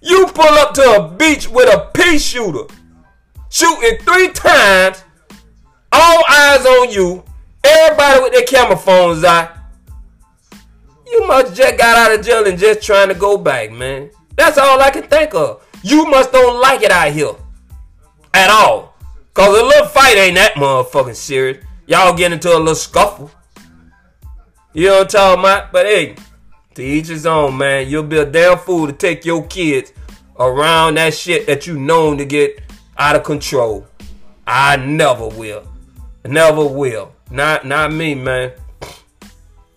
You 0.00 0.26
pull 0.26 0.44
up 0.44 0.74
to 0.74 0.82
a 0.82 1.08
beach 1.08 1.48
with 1.48 1.72
a 1.72 1.90
pea 1.92 2.18
shooter, 2.18 2.72
shooting 3.48 3.98
three 4.00 4.28
times, 4.28 5.02
all 5.92 6.22
eyes 6.30 6.64
on 6.64 6.90
you, 6.90 7.24
everybody 7.64 8.20
with 8.22 8.32
their 8.32 8.46
camera 8.46 8.76
phones 8.76 9.24
out. 9.24 9.52
You 11.06 11.26
must 11.26 11.54
just 11.54 11.78
got 11.78 11.96
out 11.96 12.18
of 12.18 12.24
jail 12.24 12.46
and 12.46 12.58
just 12.58 12.82
trying 12.82 13.08
to 13.08 13.14
go 13.14 13.38
back, 13.38 13.72
man. 13.72 14.10
That's 14.36 14.58
all 14.58 14.80
I 14.80 14.90
can 14.90 15.04
think 15.04 15.34
of. 15.34 15.66
You 15.82 16.06
must 16.06 16.32
don't 16.32 16.60
like 16.60 16.82
it 16.82 16.90
out 16.90 17.12
here 17.12 17.34
at 18.34 18.50
all. 18.50 18.94
Cause 19.34 19.48
a 19.48 19.62
little 19.62 19.86
fight 19.88 20.16
ain't 20.16 20.36
that 20.36 20.54
motherfucking 20.54 21.14
serious. 21.14 21.65
Y'all 21.86 22.16
get 22.16 22.32
into 22.32 22.48
a 22.48 22.58
little 22.58 22.74
scuffle. 22.74 23.30
You 24.72 24.88
know 24.88 24.98
what 24.98 25.02
I'm 25.02 25.08
talking 25.08 25.40
about? 25.40 25.72
But 25.72 25.86
hey, 25.86 26.16
to 26.74 26.82
each 26.82 27.06
his 27.06 27.26
own, 27.26 27.56
man. 27.56 27.88
You'll 27.88 28.02
be 28.02 28.18
a 28.18 28.26
damn 28.26 28.58
fool 28.58 28.86
to 28.86 28.92
take 28.92 29.24
your 29.24 29.46
kids 29.46 29.92
around 30.38 30.96
that 30.96 31.14
shit 31.14 31.46
that 31.46 31.66
you 31.66 31.78
known 31.78 32.18
to 32.18 32.24
get 32.24 32.60
out 32.98 33.16
of 33.16 33.24
control. 33.24 33.86
I 34.46 34.76
never 34.76 35.28
will. 35.28 35.66
Never 36.24 36.66
will. 36.66 37.12
Not 37.30 37.64
not 37.66 37.92
me, 37.92 38.14
man. 38.14 38.52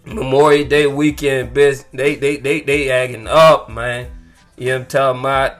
Memorial 0.05 0.67
Day 0.67 0.87
weekend, 0.87 1.53
bitch. 1.53 1.85
They 1.93 2.15
they 2.15 2.37
they 2.37 2.61
they 2.61 2.89
acting 2.89 3.27
up, 3.27 3.69
man. 3.69 4.07
You 4.57 4.65
know 4.65 4.73
what 4.73 4.81
I'm 4.81 4.87
talking 4.87 5.19
about? 5.21 5.57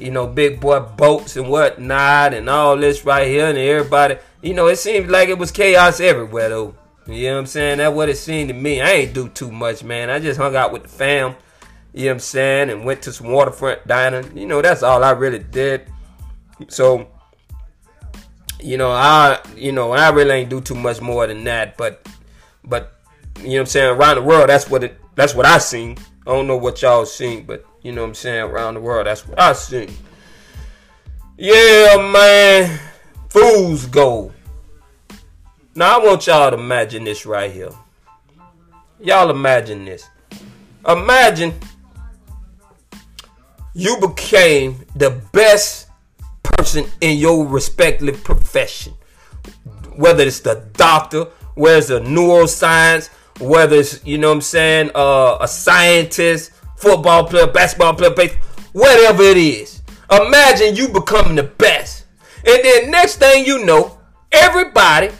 You 0.00 0.10
know, 0.10 0.26
big 0.26 0.60
boy 0.60 0.80
boats 0.80 1.36
and 1.36 1.48
whatnot 1.48 2.34
and 2.34 2.48
all 2.48 2.76
this 2.76 3.04
right 3.04 3.28
here 3.28 3.46
and 3.46 3.58
everybody 3.58 4.16
you 4.42 4.54
know, 4.54 4.68
it 4.68 4.76
seemed 4.76 5.10
like 5.10 5.28
it 5.28 5.38
was 5.38 5.50
chaos 5.50 6.00
everywhere 6.00 6.48
though. 6.48 6.74
You 7.06 7.24
know 7.24 7.34
what 7.34 7.40
I'm 7.40 7.46
saying? 7.46 7.78
That's 7.78 7.94
what 7.94 8.08
it 8.08 8.16
seemed 8.16 8.48
to 8.48 8.54
me. 8.54 8.80
I 8.80 8.90
ain't 8.90 9.14
do 9.14 9.28
too 9.28 9.50
much, 9.50 9.82
man. 9.82 10.10
I 10.10 10.18
just 10.18 10.38
hung 10.38 10.56
out 10.56 10.72
with 10.72 10.82
the 10.82 10.88
fam. 10.88 11.34
You 11.92 12.04
know 12.04 12.10
what 12.10 12.12
I'm 12.12 12.18
saying? 12.20 12.70
And 12.70 12.84
went 12.84 13.02
to 13.02 13.12
some 13.12 13.30
waterfront 13.30 13.86
dining. 13.86 14.36
You 14.36 14.46
know, 14.46 14.62
that's 14.62 14.82
all 14.82 15.02
I 15.02 15.10
really 15.10 15.40
did. 15.40 15.90
So, 16.68 17.08
you 18.60 18.76
know, 18.76 18.90
I 18.90 19.40
you 19.56 19.72
know, 19.72 19.92
I 19.92 20.10
really 20.10 20.30
ain't 20.30 20.50
do 20.50 20.60
too 20.60 20.74
much 20.74 21.00
more 21.00 21.26
than 21.26 21.44
that. 21.44 21.76
But 21.76 22.06
but 22.64 22.94
you 23.38 23.48
know 23.48 23.52
what 23.54 23.60
I'm 23.60 23.66
saying, 23.66 23.96
around 23.96 24.16
the 24.16 24.22
world 24.22 24.48
that's 24.48 24.70
what 24.70 24.84
it 24.84 24.98
that's 25.16 25.34
what 25.34 25.46
I 25.46 25.58
seen. 25.58 25.98
I 26.26 26.32
don't 26.32 26.46
know 26.46 26.56
what 26.56 26.80
y'all 26.80 27.06
seen, 27.06 27.44
but 27.44 27.66
you 27.82 27.92
know 27.92 28.02
what 28.02 28.08
I'm 28.08 28.14
saying, 28.14 28.42
around 28.42 28.74
the 28.74 28.80
world, 28.80 29.06
that's 29.06 29.26
what 29.26 29.40
I 29.40 29.52
see. 29.52 29.88
Yeah, 31.36 32.10
man. 32.12 32.78
Fool's 33.30 33.86
gold. 33.86 34.32
Now 35.74 36.00
I 36.00 36.04
want 36.04 36.26
y'all 36.26 36.50
to 36.50 36.56
imagine 36.56 37.04
this 37.04 37.24
right 37.24 37.50
here. 37.50 37.70
Y'all 38.98 39.30
imagine 39.30 39.84
this. 39.84 40.06
Imagine 40.86 41.54
you 43.72 43.96
became 43.98 44.84
the 44.96 45.10
best 45.32 45.88
person 46.42 46.86
in 47.00 47.18
your 47.18 47.46
respective 47.46 48.22
profession. 48.24 48.92
Whether 49.96 50.24
it's 50.24 50.40
the 50.40 50.66
doctor, 50.74 51.24
whether 51.54 51.78
it's 51.78 51.90
a 51.90 52.00
neuroscience, 52.00 53.08
whether 53.40 53.76
it's, 53.76 54.04
you 54.04 54.18
know 54.18 54.28
what 54.28 54.34
I'm 54.34 54.40
saying, 54.40 54.90
uh, 54.94 55.38
a 55.40 55.48
scientist, 55.48 56.50
football 56.80 57.26
player, 57.26 57.46
basketball 57.46 57.94
player, 57.94 58.10
baseball, 58.10 58.42
whatever 58.72 59.22
it 59.22 59.36
is. 59.36 59.82
Imagine 60.10 60.74
you 60.74 60.88
becoming 60.88 61.36
the 61.36 61.44
best. 61.44 62.06
And 62.44 62.64
then 62.64 62.90
next 62.90 63.16
thing 63.16 63.44
you 63.44 63.64
know, 63.64 63.98
everybody 64.32 65.10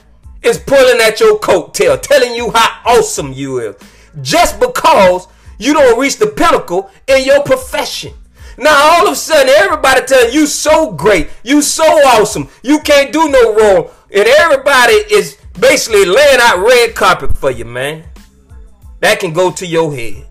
is 0.43 0.59
pulling 0.59 1.01
at 1.01 1.21
your 1.21 1.39
coattail, 1.39 2.01
telling 2.01 2.35
you 2.35 2.51
how 2.51 2.81
awesome 2.87 3.33
you 3.33 3.59
is. 3.59 3.77
Just 4.23 4.59
because 4.59 5.29
you 5.59 5.75
don't 5.75 6.01
reach 6.01 6.17
the 6.17 6.27
pinnacle 6.29 6.91
in 7.07 7.25
your 7.25 7.43
profession. 7.43 8.15
Now 8.57 8.75
all 8.75 9.07
of 9.07 9.13
a 9.13 9.17
sudden 9.17 9.49
everybody 9.49 10.05
telling 10.07 10.35
you 10.35 10.47
so 10.47 10.93
great, 10.93 11.29
you 11.45 11.63
so 11.63 11.85
awesome, 11.85 12.49
you 12.63 12.81
can't 12.81 13.13
do 13.13 13.29
no 13.29 13.55
wrong. 13.55 13.91
And 14.13 14.27
everybody 14.27 14.95
is 14.95 15.39
basically 15.59 16.05
laying 16.05 16.41
out 16.41 16.59
red 16.59 16.95
carpet 16.95 17.37
for 17.37 17.51
you, 17.51 17.65
man. 17.65 18.05
That 19.01 19.21
can 19.21 19.33
go 19.33 19.51
to 19.53 19.67
your 19.67 19.95
head. 19.95 20.30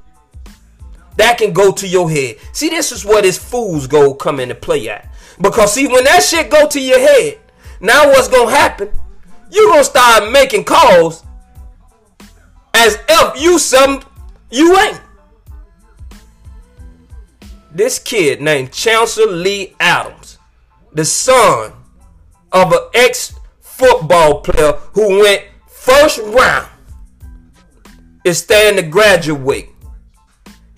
That 1.19 1.38
can 1.38 1.51
go 1.51 1.73
to 1.73 1.85
your 1.85 2.09
head. 2.09 2.38
See, 2.53 2.69
this 2.69 2.93
is 2.93 3.03
where 3.03 3.21
this 3.21 3.38
fool's 3.38 3.88
gold 3.88 4.19
come 4.19 4.39
into 4.39 4.55
play 4.55 4.88
at. 4.88 5.13
Because 5.41 5.73
see, 5.73 5.85
when 5.85 6.05
that 6.05 6.23
shit 6.23 6.49
go 6.49 6.65
to 6.65 6.79
your 6.79 6.97
head, 6.97 7.39
now 7.81 8.07
what's 8.07 8.29
gonna 8.29 8.49
happen? 8.49 8.89
You 9.51 9.67
gonna 9.67 9.83
start 9.83 10.31
making 10.31 10.63
calls 10.63 11.25
as 12.73 12.97
if 13.09 13.41
you 13.41 13.59
some 13.59 14.01
you 14.49 14.79
ain't. 14.79 15.01
This 17.69 17.99
kid 17.99 18.39
named 18.39 18.71
Chancellor 18.71 19.29
Lee 19.29 19.75
Adams, 19.77 20.38
the 20.93 21.03
son 21.03 21.73
of 22.53 22.71
an 22.71 22.79
ex 22.93 23.35
football 23.59 24.39
player 24.39 24.71
who 24.93 25.19
went 25.19 25.43
first 25.67 26.19
round, 26.19 26.69
is 28.23 28.38
starting 28.38 28.77
to 28.77 28.83
graduate. 28.83 29.67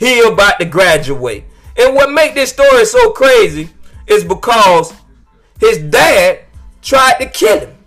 He 0.02 0.20
about 0.20 0.60
to 0.60 0.66
graduate. 0.66 1.44
And 1.78 1.94
what 1.94 2.12
make 2.12 2.34
this 2.34 2.50
story 2.50 2.86
so 2.86 3.12
crazy 3.12 3.70
is 4.08 4.24
because 4.24 4.92
his 5.60 5.78
dad 5.78 6.40
tried 6.82 7.20
to 7.20 7.30
kill 7.30 7.60
him. 7.60 7.78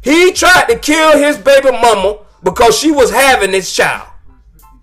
He 0.00 0.32
tried 0.32 0.64
to 0.64 0.76
kill 0.76 1.16
his 1.16 1.38
baby 1.38 1.70
mama 1.70 2.18
because 2.42 2.76
she 2.76 2.90
was 2.90 3.12
having 3.12 3.52
this 3.52 3.72
child. 3.72 4.08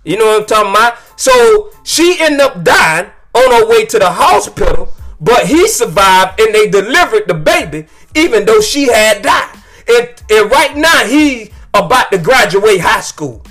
You 0.06 0.18
know 0.18 0.28
what 0.28 0.42
I'm 0.44 0.48
talking 0.48 0.72
about? 0.72 0.98
So 1.20 1.72
she 1.84 2.16
ended 2.22 2.40
up 2.40 2.64
dying 2.64 3.12
on 3.34 3.52
her 3.52 3.68
way 3.68 3.84
to 3.88 4.00
the 4.00 4.10
hospital, 4.10 4.94
but 5.20 5.46
he 5.46 5.68
survived 5.68 6.40
and 6.40 6.56
they 6.56 6.70
delivered 6.70 7.28
the 7.28 7.34
baby 7.34 7.88
even 8.16 8.46
though 8.46 8.62
she 8.62 8.84
had 8.90 9.24
died. 9.24 9.58
And, 9.90 10.24
and 10.32 10.50
right 10.50 10.78
now 10.78 11.04
he 11.04 11.52
about 11.74 12.14
to 12.14 12.18
graduate 12.18 12.80
high 12.80 13.02
school. 13.02 13.44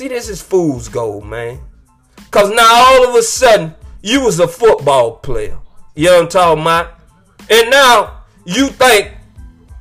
See, 0.00 0.08
this 0.08 0.30
is 0.30 0.40
fool's 0.40 0.88
gold, 0.88 1.26
man. 1.26 1.60
Cause 2.30 2.48
now 2.48 2.66
all 2.72 3.06
of 3.06 3.14
a 3.16 3.22
sudden 3.22 3.74
you 4.00 4.22
was 4.22 4.40
a 4.40 4.48
football 4.48 5.16
player. 5.16 5.58
You 5.94 6.06
know 6.06 6.14
what 6.14 6.22
I'm 6.22 6.28
talking 6.30 6.62
about? 6.62 6.94
And 7.50 7.68
now 7.68 8.22
you 8.46 8.68
think 8.68 9.12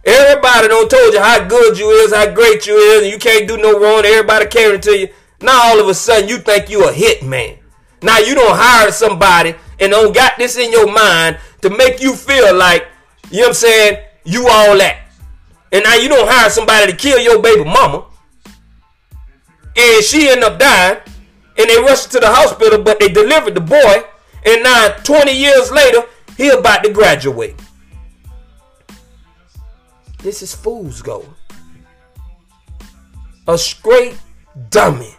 everybody 0.04 0.68
don't 0.68 0.92
told 0.92 1.14
you 1.14 1.22
how 1.22 1.48
good 1.48 1.78
you 1.78 1.90
is, 1.92 2.14
how 2.14 2.34
great 2.34 2.68
you 2.68 2.76
is, 2.76 3.04
and 3.04 3.14
you 3.14 3.18
can't 3.18 3.48
do 3.48 3.56
no 3.56 3.80
wrong. 3.80 4.04
Everybody 4.04 4.48
caring 4.48 4.82
to 4.82 4.98
you. 4.98 5.08
Now 5.40 5.58
all 5.70 5.80
of 5.80 5.88
a 5.88 5.94
sudden 5.94 6.28
you 6.28 6.40
think 6.40 6.70
you 6.70 6.86
a 6.86 6.92
hit 6.92 7.24
man. 7.24 7.56
Now 8.02 8.18
you 8.18 8.36
don't 8.36 8.58
hire 8.58 8.92
somebody 8.92 9.56
and 9.80 9.90
don't 9.90 10.14
got 10.14 10.34
this 10.38 10.58
in 10.58 10.70
your 10.70 10.92
mind 10.92 11.38
to 11.62 11.70
make 11.70 12.02
you 12.02 12.14
feel 12.14 12.54
like, 12.54 12.90
you 13.32 13.38
know 13.38 13.44
what 13.44 13.48
I'm 13.48 13.54
saying, 13.54 14.04
you 14.26 14.50
all 14.50 14.78
that. 14.80 15.00
And 15.72 15.86
now 15.86 15.96
you 15.96 16.10
don't 16.10 16.28
hire 16.30 16.50
somebody 16.50 16.92
to 16.92 16.98
kill 16.98 17.20
your 17.20 17.42
baby 17.42 17.64
mama. 17.64 18.09
And 19.80 20.04
she 20.04 20.30
end 20.30 20.44
up 20.44 20.60
dying. 20.60 20.98
And 21.58 21.70
they 21.70 21.78
rushed 21.78 22.12
to 22.12 22.20
the 22.20 22.28
hospital, 22.28 22.82
but 22.84 23.00
they 23.00 23.08
delivered 23.10 23.56
the 23.56 23.62
boy. 23.62 24.04
And 24.46 24.64
now 24.64 24.90
20 25.04 25.32
years 25.32 25.72
later, 25.72 26.04
he 26.38 26.50
about 26.50 26.84
to 26.84 26.92
graduate. 26.92 27.56
This 30.20 30.42
is 30.42 30.54
fool's 30.54 31.02
gold. 31.02 31.34
A 33.48 33.58
straight 33.58 34.18
dummy. 34.70 35.16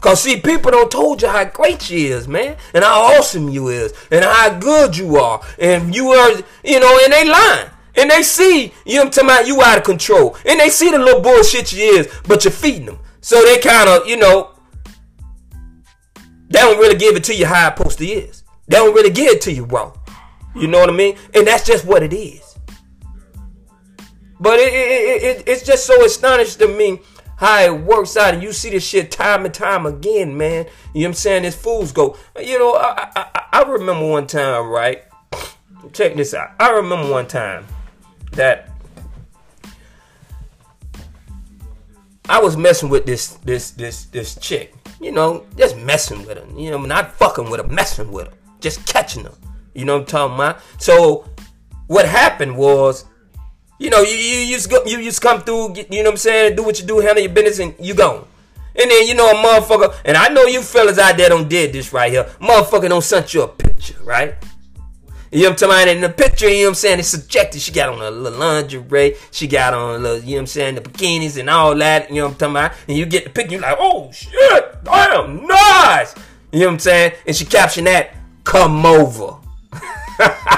Cause 0.00 0.22
see, 0.22 0.40
people 0.40 0.70
don't 0.70 0.90
told 0.90 1.22
you 1.22 1.28
how 1.28 1.44
great 1.44 1.90
you 1.90 2.14
is, 2.14 2.28
man, 2.28 2.56
and 2.72 2.84
how 2.84 3.16
awesome 3.16 3.48
you 3.48 3.68
is, 3.68 3.92
and 4.12 4.24
how 4.24 4.56
good 4.56 4.96
you 4.96 5.16
are, 5.16 5.42
and 5.58 5.92
you 5.92 6.10
are, 6.10 6.30
you 6.62 6.78
know, 6.78 7.00
and 7.02 7.12
they 7.12 7.28
lying. 7.28 7.68
And 7.96 8.08
they 8.08 8.22
see 8.22 8.72
you 8.86 9.02
know 9.02 9.10
talking 9.10 9.28
about 9.28 9.48
you 9.48 9.60
out 9.60 9.78
of 9.78 9.84
control. 9.84 10.36
And 10.46 10.60
they 10.60 10.70
see 10.70 10.92
the 10.92 10.98
little 10.98 11.20
bullshit 11.20 11.72
you 11.72 11.82
is, 11.82 12.08
but 12.28 12.44
you're 12.44 12.52
feeding 12.52 12.86
them. 12.86 12.98
So 13.20 13.42
they 13.44 13.58
kind 13.58 13.88
of, 13.88 14.06
you 14.06 14.16
know, 14.16 14.54
they 16.48 16.60
don't 16.60 16.78
really 16.78 16.96
give 16.96 17.16
it 17.16 17.24
to 17.24 17.34
you 17.34 17.46
how 17.46 17.68
it 17.68 17.76
supposed 17.76 17.98
to 17.98 18.06
is. 18.06 18.42
They 18.68 18.76
don't 18.76 18.94
really 18.94 19.10
give 19.10 19.28
it 19.28 19.40
to 19.42 19.52
you 19.52 19.64
raw. 19.64 19.92
You 20.54 20.66
know 20.66 20.80
what 20.80 20.90
I 20.90 20.92
mean? 20.92 21.16
And 21.34 21.46
that's 21.46 21.66
just 21.66 21.84
what 21.84 22.02
it 22.02 22.12
is. 22.12 22.56
But 24.40 24.58
it, 24.60 24.72
it, 24.72 25.22
it, 25.22 25.48
it's 25.48 25.64
just 25.64 25.86
so 25.86 26.04
astonishing 26.04 26.66
to 26.66 26.68
me 26.68 27.00
how 27.36 27.60
it 27.60 27.82
works 27.82 28.16
out. 28.16 28.34
And 28.34 28.42
you 28.42 28.52
see 28.52 28.70
this 28.70 28.86
shit 28.86 29.10
time 29.10 29.44
and 29.44 29.52
time 29.52 29.86
again, 29.86 30.36
man. 30.36 30.66
You 30.94 31.02
know 31.02 31.08
what 31.08 31.08
I'm 31.08 31.14
saying? 31.14 31.42
This 31.42 31.56
fools 31.56 31.92
go. 31.92 32.16
You 32.40 32.58
know, 32.58 32.74
I, 32.74 33.10
I, 33.14 33.44
I 33.52 33.62
remember 33.62 34.06
one 34.06 34.26
time, 34.26 34.68
right? 34.68 35.04
Check 35.92 36.16
this 36.16 36.34
out. 36.34 36.50
I 36.58 36.70
remember 36.70 37.10
one 37.10 37.26
time 37.26 37.66
that 38.32 38.70
I 42.28 42.40
was 42.40 42.56
messing 42.56 42.88
with 42.88 43.06
this 43.06 43.34
this 43.44 43.70
this 43.70 44.04
this 44.06 44.34
chick. 44.36 44.74
You 45.00 45.12
know, 45.12 45.46
just 45.56 45.76
messing 45.76 46.26
with 46.26 46.38
her. 46.38 46.46
You 46.60 46.72
know, 46.72 46.78
not 46.78 47.12
fucking 47.14 47.50
with 47.50 47.60
her, 47.60 47.68
messing 47.68 48.10
with 48.12 48.28
her, 48.28 48.34
just 48.60 48.86
catching 48.86 49.24
her. 49.24 49.32
You 49.74 49.84
know 49.84 49.94
what 49.94 50.00
I'm 50.00 50.06
talking 50.06 50.34
about? 50.34 50.60
So 50.78 51.24
what 51.86 52.06
happened 52.06 52.56
was, 52.56 53.04
you 53.78 53.90
know, 53.90 54.02
you 54.02 54.16
you 54.16 54.54
just 54.54 54.70
go, 54.70 54.84
you 54.84 55.02
just 55.02 55.22
come 55.22 55.42
through. 55.42 55.74
You 55.76 56.02
know 56.02 56.10
what 56.10 56.10
I'm 56.12 56.16
saying? 56.16 56.56
Do 56.56 56.64
what 56.64 56.80
you 56.80 56.86
do, 56.86 56.98
handle 56.98 57.22
your 57.22 57.32
business, 57.32 57.60
and 57.60 57.74
you 57.84 57.94
go. 57.94 58.26
And 58.80 58.90
then 58.90 59.06
you 59.08 59.14
know 59.14 59.28
a 59.30 59.34
motherfucker, 59.34 59.94
and 60.04 60.16
I 60.16 60.28
know 60.28 60.44
you 60.44 60.62
fellas 60.62 60.98
out 60.98 61.16
there 61.16 61.28
don't 61.28 61.48
did 61.48 61.72
this 61.72 61.92
right 61.92 62.12
here. 62.12 62.24
Motherfucker 62.40 62.88
don't 62.88 63.02
sent 63.02 63.34
you 63.34 63.42
a 63.42 63.48
picture, 63.48 63.96
right? 64.04 64.36
You 65.30 65.42
know 65.42 65.50
what 65.50 65.62
I'm 65.62 65.68
talking 65.68 65.82
about? 65.82 65.88
In 65.88 66.00
the 66.00 66.08
picture, 66.08 66.48
you 66.48 66.60
know 66.60 66.62
what 66.62 66.68
I'm 66.68 66.74
saying? 66.76 66.98
It's 67.00 67.08
subjective. 67.08 67.60
She 67.60 67.70
got 67.70 67.90
on 67.90 68.00
a 68.00 68.10
little 68.10 68.38
lingerie. 68.38 69.16
She 69.30 69.46
got 69.46 69.74
on 69.74 70.02
little, 70.02 70.20
you 70.20 70.30
know 70.30 70.36
what 70.36 70.40
I'm 70.40 70.46
saying, 70.46 70.74
the 70.76 70.80
bikinis 70.80 71.38
and 71.38 71.50
all 71.50 71.74
that. 71.76 72.08
You 72.08 72.16
know 72.16 72.24
what 72.24 72.32
I'm 72.32 72.38
talking 72.38 72.56
about? 72.56 72.72
And 72.88 72.96
you 72.96 73.04
get 73.04 73.24
the 73.24 73.30
picture, 73.30 73.52
you're 73.52 73.60
like, 73.60 73.76
oh 73.78 74.10
shit, 74.10 74.84
damn, 74.84 75.46
nice. 75.46 76.14
You 76.50 76.60
know 76.60 76.66
what 76.66 76.72
I'm 76.72 76.78
saying? 76.78 77.12
And 77.26 77.36
she 77.36 77.44
captioned 77.44 77.88
that, 77.88 78.14
come 78.44 78.86
over. 78.86 79.36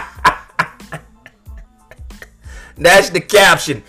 That's 2.79 3.11
the 3.11 3.21
caption, 3.21 3.83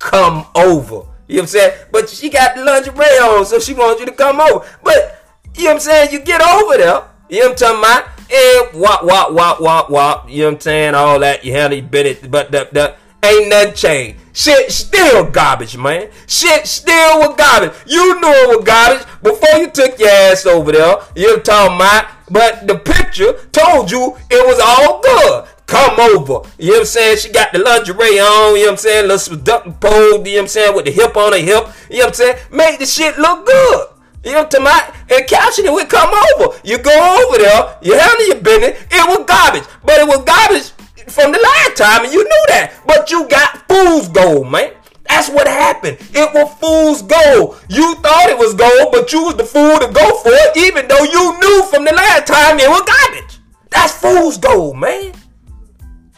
come 0.00 0.46
over. 0.56 1.06
You 1.28 1.36
know 1.36 1.42
what 1.42 1.42
I'm 1.42 1.46
saying? 1.46 1.72
But 1.92 2.08
she 2.08 2.28
got 2.28 2.56
the 2.56 2.64
lingerie 2.64 3.04
on, 3.04 3.46
so 3.46 3.60
she 3.60 3.72
wants 3.72 4.00
you 4.00 4.06
to 4.06 4.12
come 4.12 4.40
over. 4.40 4.66
But, 4.82 5.24
you 5.54 5.64
know 5.64 5.70
what 5.70 5.74
I'm 5.76 5.80
saying? 5.80 6.12
You 6.12 6.18
get 6.18 6.42
over 6.42 6.76
there. 6.76 7.04
You 7.30 7.40
know 7.40 7.50
what 7.50 7.62
I'm 7.62 7.78
talking 7.78 7.78
about? 7.78 8.13
And 8.30 8.80
wop, 8.80 9.04
wop, 9.04 9.32
wop, 9.32 9.60
wop, 9.60 9.90
wop. 9.90 10.30
You 10.30 10.42
know 10.42 10.48
what 10.48 10.54
I'm 10.54 10.60
saying? 10.60 10.94
All 10.94 11.18
that. 11.20 11.44
You 11.44 11.52
had 11.52 11.72
your 11.72 11.82
bit 11.82 12.06
it 12.06 12.30
but 12.30 12.50
the, 12.50 12.68
the, 12.72 12.96
ain't 13.24 13.48
nothing 13.48 13.74
changed. 13.74 14.20
Shit 14.32 14.72
still 14.72 15.30
garbage, 15.30 15.76
man. 15.76 16.10
Shit 16.26 16.66
still 16.66 17.20
was 17.20 17.36
garbage. 17.36 17.72
You 17.86 18.20
knew 18.20 18.28
it 18.28 18.56
was 18.56 18.64
garbage 18.64 19.06
before 19.22 19.60
you 19.60 19.70
took 19.70 19.98
your 19.98 20.08
ass 20.08 20.46
over 20.46 20.72
there. 20.72 20.96
You're 21.14 21.40
talking 21.40 21.76
about? 21.76 22.06
But 22.30 22.66
the 22.66 22.78
picture 22.78 23.34
told 23.52 23.90
you 23.90 24.16
it 24.30 24.46
was 24.46 24.58
all 24.60 25.00
good. 25.00 25.48
Come 25.66 26.00
over. 26.00 26.48
You 26.58 26.68
know 26.68 26.72
what 26.74 26.80
I'm 26.80 26.86
saying? 26.86 27.18
She 27.18 27.30
got 27.30 27.52
the 27.52 27.58
lingerie 27.58 28.20
on, 28.20 28.56
you 28.56 28.62
know 28.62 28.66
what 28.66 28.70
I'm 28.72 28.76
saying? 28.76 29.02
Little 29.02 29.18
seductive 29.18 29.80
pole, 29.80 29.92
you 29.92 30.12
know 30.12 30.18
what 30.18 30.38
I'm 30.40 30.48
saying? 30.48 30.76
With 30.76 30.84
the 30.84 30.90
hip 30.90 31.16
on 31.16 31.32
her 31.32 31.38
hip. 31.38 31.68
You 31.90 31.98
know 31.98 32.04
what 32.04 32.08
I'm 32.08 32.14
saying? 32.14 32.36
Make 32.50 32.78
the 32.78 32.86
shit 32.86 33.18
look 33.18 33.46
good. 33.46 33.86
You 34.24 34.32
know, 34.32 34.46
to 34.46 34.60
my 34.60 34.94
and 35.10 35.26
caption 35.26 35.66
it 35.66 35.72
would 35.72 35.88
come 35.88 36.08
over. 36.08 36.58
You 36.64 36.78
go 36.78 36.90
over 36.90 37.38
there, 37.38 37.76
you 37.82 37.92
handle 37.98 38.26
your 38.26 38.40
business. 38.40 38.80
It 38.90 39.04
was 39.06 39.26
garbage, 39.26 39.64
but 39.84 40.00
it 40.00 40.08
was 40.08 40.24
garbage 40.24 40.72
from 41.12 41.30
the 41.32 41.38
last 41.38 41.76
time, 41.76 42.04
and 42.04 42.12
you 42.12 42.24
knew 42.24 42.44
that. 42.48 42.72
But 42.86 43.10
you 43.10 43.28
got 43.28 43.68
fool's 43.68 44.08
gold, 44.08 44.50
man. 44.50 44.72
That's 45.06 45.28
what 45.28 45.46
happened. 45.46 45.98
It 46.14 46.32
was 46.32 46.50
fool's 46.58 47.02
gold. 47.02 47.60
You 47.68 47.94
thought 47.96 48.30
it 48.30 48.38
was 48.38 48.54
gold, 48.54 48.88
but 48.90 49.12
you 49.12 49.24
was 49.24 49.36
the 49.36 49.44
fool 49.44 49.78
to 49.78 49.92
go 49.92 50.16
for 50.18 50.32
it, 50.32 50.56
even 50.56 50.88
though 50.88 51.04
you 51.04 51.38
knew 51.40 51.62
from 51.64 51.84
the 51.84 51.92
last 51.92 52.26
time 52.26 52.58
it 52.58 52.68
was 52.68 52.82
garbage. 52.82 53.38
That's 53.70 53.92
fool's 53.92 54.38
gold, 54.38 54.78
man. 54.78 55.12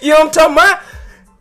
You 0.01 0.11
know 0.11 0.19
what 0.19 0.27
I'm 0.27 0.31
talking 0.31 0.55
about? 0.55 0.83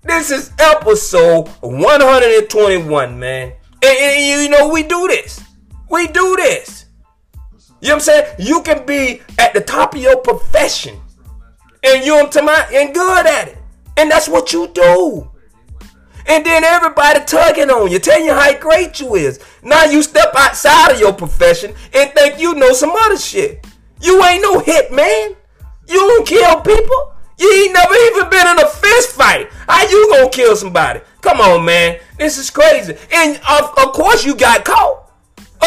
This 0.01 0.31
is 0.31 0.51
episode 0.57 1.47
121, 1.61 3.19
man. 3.19 3.53
And, 3.83 3.97
and 3.97 4.41
you 4.43 4.49
know 4.49 4.69
we 4.69 4.81
do 4.81 5.07
this. 5.07 5.44
We 5.89 6.07
do 6.07 6.35
this. 6.37 6.85
You 7.81 7.89
know 7.89 7.95
what 7.95 7.95
I'm 7.95 7.99
saying? 7.99 8.35
You 8.39 8.61
can 8.63 8.85
be 8.85 9.21
at 9.37 9.53
the 9.53 9.61
top 9.61 9.93
of 9.93 10.01
your 10.01 10.17
profession. 10.17 10.99
And 11.83 12.03
you 12.03 12.15
know 12.15 12.25
what? 12.25 12.73
And 12.73 12.93
good 12.93 13.27
at 13.27 13.49
it. 13.49 13.57
And 13.97 14.09
that's 14.09 14.27
what 14.27 14.51
you 14.51 14.67
do. 14.67 15.29
And 16.27 16.43
then 16.43 16.63
everybody 16.63 17.23
tugging 17.25 17.69
on 17.69 17.91
you, 17.91 17.99
telling 17.99 18.25
you 18.25 18.33
how 18.33 18.57
great 18.59 18.99
you 18.99 19.15
is. 19.15 19.39
Now 19.61 19.83
you 19.85 20.01
step 20.01 20.33
outside 20.35 20.93
of 20.93 20.99
your 20.99 21.13
profession 21.13 21.75
and 21.93 22.11
think 22.11 22.39
you 22.39 22.55
know 22.55 22.73
some 22.73 22.91
other 22.91 23.17
shit. 23.17 23.65
You 24.01 24.23
ain't 24.25 24.41
no 24.41 24.59
hit 24.59 24.91
man. 24.91 25.35
You 25.87 25.99
don't 25.99 26.27
kill 26.27 26.61
people. 26.61 27.13
You 27.37 27.51
ain't 27.53 27.73
never 27.73 27.93
even 27.93 28.29
been 28.29 28.47
in 28.47 28.59
a 28.59 28.67
fist 28.67 29.11
fight. 29.11 29.49
How 29.67 29.87
you 29.87 30.09
gonna 30.09 30.29
kill 30.29 30.55
somebody? 30.55 31.01
Come 31.21 31.41
on, 31.41 31.63
man. 31.63 31.99
This 32.17 32.37
is 32.37 32.49
crazy. 32.49 32.97
And 33.11 33.39
of, 33.47 33.73
of 33.77 33.93
course 33.93 34.25
you 34.25 34.35
got 34.35 34.65
caught. 34.65 35.04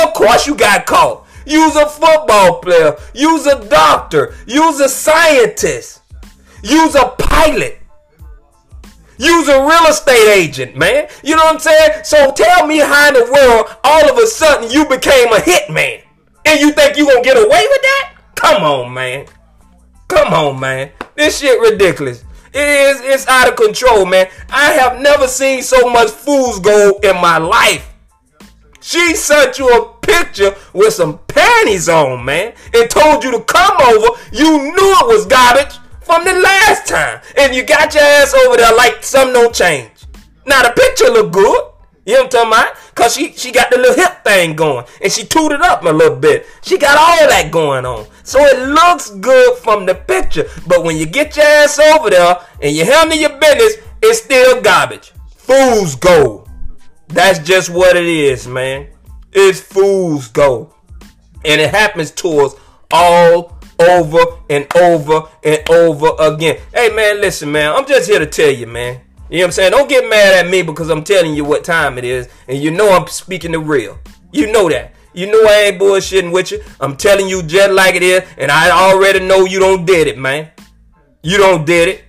Of 0.05 0.15
course 0.15 0.47
you 0.47 0.55
got 0.55 0.87
caught. 0.87 1.27
You's 1.47 1.77
a 1.77 1.87
football 1.87 2.61
player. 2.61 2.97
You's 3.15 3.47
a 3.47 3.67
doctor. 3.69 4.35
You's 4.47 4.81
a 4.81 4.89
scientist. 4.89 6.03
You's 6.63 6.95
a 6.95 7.15
pilot. 7.19 7.81
You's 9.19 9.49
a 9.49 9.67
real 9.67 9.87
estate 9.89 10.29
agent, 10.29 10.77
man. 10.77 11.09
You 11.25 11.37
know 11.37 11.45
what 11.45 11.55
I'm 11.55 11.61
saying? 11.61 12.05
So 12.05 12.33
tell 12.33 12.67
me 12.67 12.79
how 12.79 13.09
in 13.09 13.15
the 13.15 13.33
world 13.33 13.77
all 13.83 14.11
of 14.11 14.17
a 14.19 14.27
sudden 14.27 14.71
you 14.71 14.87
became 14.89 15.33
a 15.33 15.39
hitman. 15.39 16.03
And 16.45 16.61
you 16.61 16.73
think 16.73 16.97
you 16.97 17.07
gonna 17.07 17.23
get 17.23 17.37
away 17.37 17.47
with 17.69 17.83
that? 17.83 18.15
Come 18.37 18.63
on, 18.63 18.95
man. 18.95 19.27
Come 20.07 20.33
on, 20.33 20.61
man. 20.61 20.91
This 21.17 21.41
shit 21.41 21.61
ridiculous. 21.61 22.25
It 22.55 22.61
is 22.61 23.01
it's 23.03 23.27
out 23.27 23.49
of 23.49 23.57
control, 23.57 24.07
man. 24.07 24.29
I 24.51 24.73
have 24.73 25.01
never 25.01 25.27
seen 25.27 25.63
so 25.63 25.91
much 25.91 26.11
fool's 26.11 26.61
gold 26.61 27.05
in 27.05 27.17
my 27.17 27.39
life. 27.39 27.93
She 28.89 29.17
sent 29.17 29.59
you 29.59 29.69
a 29.69 29.93
picture 30.01 30.57
with 30.73 30.95
some 30.95 31.19
panties 31.29 31.91
on, 31.91 32.25
man, 32.25 32.55
and 32.73 32.89
told 32.89 33.23
you 33.23 33.31
to 33.33 33.41
come 33.41 33.77
over. 33.83 34.19
You 34.33 34.51
knew 34.63 34.73
it 34.73 35.07
was 35.07 35.27
garbage 35.27 35.77
from 36.01 36.25
the 36.25 36.33
last 36.33 36.87
time. 36.87 37.21
And 37.37 37.55
you 37.55 37.65
got 37.65 37.93
your 37.93 38.03
ass 38.03 38.33
over 38.33 38.57
there 38.57 38.75
like 38.75 39.05
some 39.05 39.35
no 39.35 39.51
change. 39.51 39.91
Now 40.47 40.63
the 40.63 40.71
picture 40.71 41.13
look 41.13 41.33
good. 41.33 41.65
You 42.07 42.15
know 42.15 42.23
what 42.23 42.25
I'm 42.25 42.31
talking 42.31 42.49
about? 42.49 42.95
Cause 42.95 43.15
she 43.15 43.33
she 43.33 43.53
got 43.53 43.71
the 43.71 43.77
little 43.77 43.95
hip 43.95 44.25
thing 44.25 44.57
going. 44.57 44.87
And 45.03 45.13
she 45.13 45.27
tooted 45.27 45.61
up 45.61 45.85
a 45.85 45.91
little 45.91 46.17
bit. 46.17 46.47
She 46.63 46.79
got 46.79 46.97
all 46.97 47.29
that 47.29 47.51
going 47.53 47.85
on. 47.85 48.07
So 48.23 48.39
it 48.41 48.71
looks 48.71 49.11
good 49.11 49.59
from 49.59 49.85
the 49.85 49.97
picture. 49.97 50.47
But 50.67 50.83
when 50.83 50.97
you 50.97 51.05
get 51.05 51.37
your 51.37 51.45
ass 51.45 51.79
over 51.79 52.09
there 52.09 52.39
and 52.63 52.75
you 52.75 52.87
handle 52.87 53.19
your 53.19 53.39
business, 53.39 53.85
it's 54.01 54.23
still 54.23 54.63
garbage. 54.63 55.13
Fools 55.37 55.95
gold. 55.95 56.48
That's 57.09 57.39
just 57.39 57.71
what 57.71 57.97
it 57.97 58.07
is, 58.07 58.47
man. 58.47 58.89
It's 59.33 59.61
fool's 59.61 60.29
gold. 60.29 60.73
And 61.45 61.61
it 61.61 61.71
happens 61.71 62.11
to 62.13 62.41
us 62.41 62.55
all 62.91 63.59
over 63.79 64.19
and 64.51 64.67
over 64.77 65.23
and 65.45 65.71
over 65.71 66.11
again. 66.19 66.59
Hey 66.75 66.91
man, 66.91 67.21
listen, 67.21 67.51
man. 67.51 67.73
I'm 67.75 67.87
just 67.87 68.09
here 68.09 68.19
to 68.19 68.27
tell 68.27 68.51
you, 68.51 68.67
man. 68.67 69.01
You 69.31 69.39
know 69.39 69.45
what 69.45 69.47
I'm 69.47 69.53
saying? 69.53 69.71
Don't 69.73 69.89
get 69.89 70.09
mad 70.09 70.45
at 70.45 70.51
me 70.51 70.63
because 70.63 70.89
I'm 70.91 71.05
telling 71.05 71.35
you 71.35 71.45
what 71.45 71.63
time 71.63 71.99
it 71.99 72.05
is, 72.05 72.29
and 72.49 72.59
you 72.59 72.71
know 72.71 72.91
I'm 72.91 73.07
speaking 73.09 73.53
the 73.53 73.61
real. 73.61 73.99
You 74.33 74.51
know 74.51 74.69
that. 74.69 74.95
You 75.15 75.27
know 75.27 75.43
I 75.47 75.65
ain't 75.65 75.81
bullshitting 75.81 76.33
with 76.33 76.51
you. 76.51 76.63
I'm 76.81 76.97
telling 76.97 77.29
you 77.29 77.43
just 77.43 77.73
like 77.73 77.95
it 77.95 78.03
is, 78.03 78.23
and 78.37 78.51
I 78.51 78.71
already 78.71 79.21
know 79.21 79.45
you 79.45 79.59
don't 79.59 79.85
did 79.85 80.07
it, 80.07 80.19
man. 80.19 80.51
You 81.23 81.39
don't 81.39 81.67
did 81.67 81.89
it. 81.89 82.05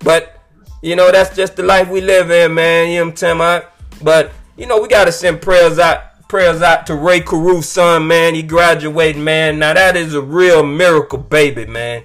But 0.00 0.42
you 0.82 0.96
know 0.96 1.12
that's 1.12 1.34
just 1.36 1.56
the 1.56 1.62
life 1.62 1.88
we 1.88 2.00
live 2.00 2.30
in, 2.30 2.54
man. 2.54 2.88
You 2.90 3.00
know 3.00 3.10
what 3.10 3.22
I'm 3.22 3.36
about? 3.36 3.72
But 4.02 4.32
you 4.56 4.66
know 4.66 4.80
we 4.80 4.88
gotta 4.88 5.12
send 5.12 5.42
prayers 5.42 5.78
out 5.78 6.28
prayers 6.28 6.62
out 6.62 6.86
to 6.86 6.94
Rae 6.94 7.20
Carruth's 7.20 7.68
son, 7.68 8.06
man. 8.06 8.34
He 8.34 8.42
graduated, 8.42 9.20
man. 9.20 9.58
Now 9.58 9.74
that 9.74 9.96
is 9.96 10.14
a 10.14 10.22
real 10.22 10.64
miracle 10.64 11.18
baby, 11.18 11.66
man. 11.66 12.04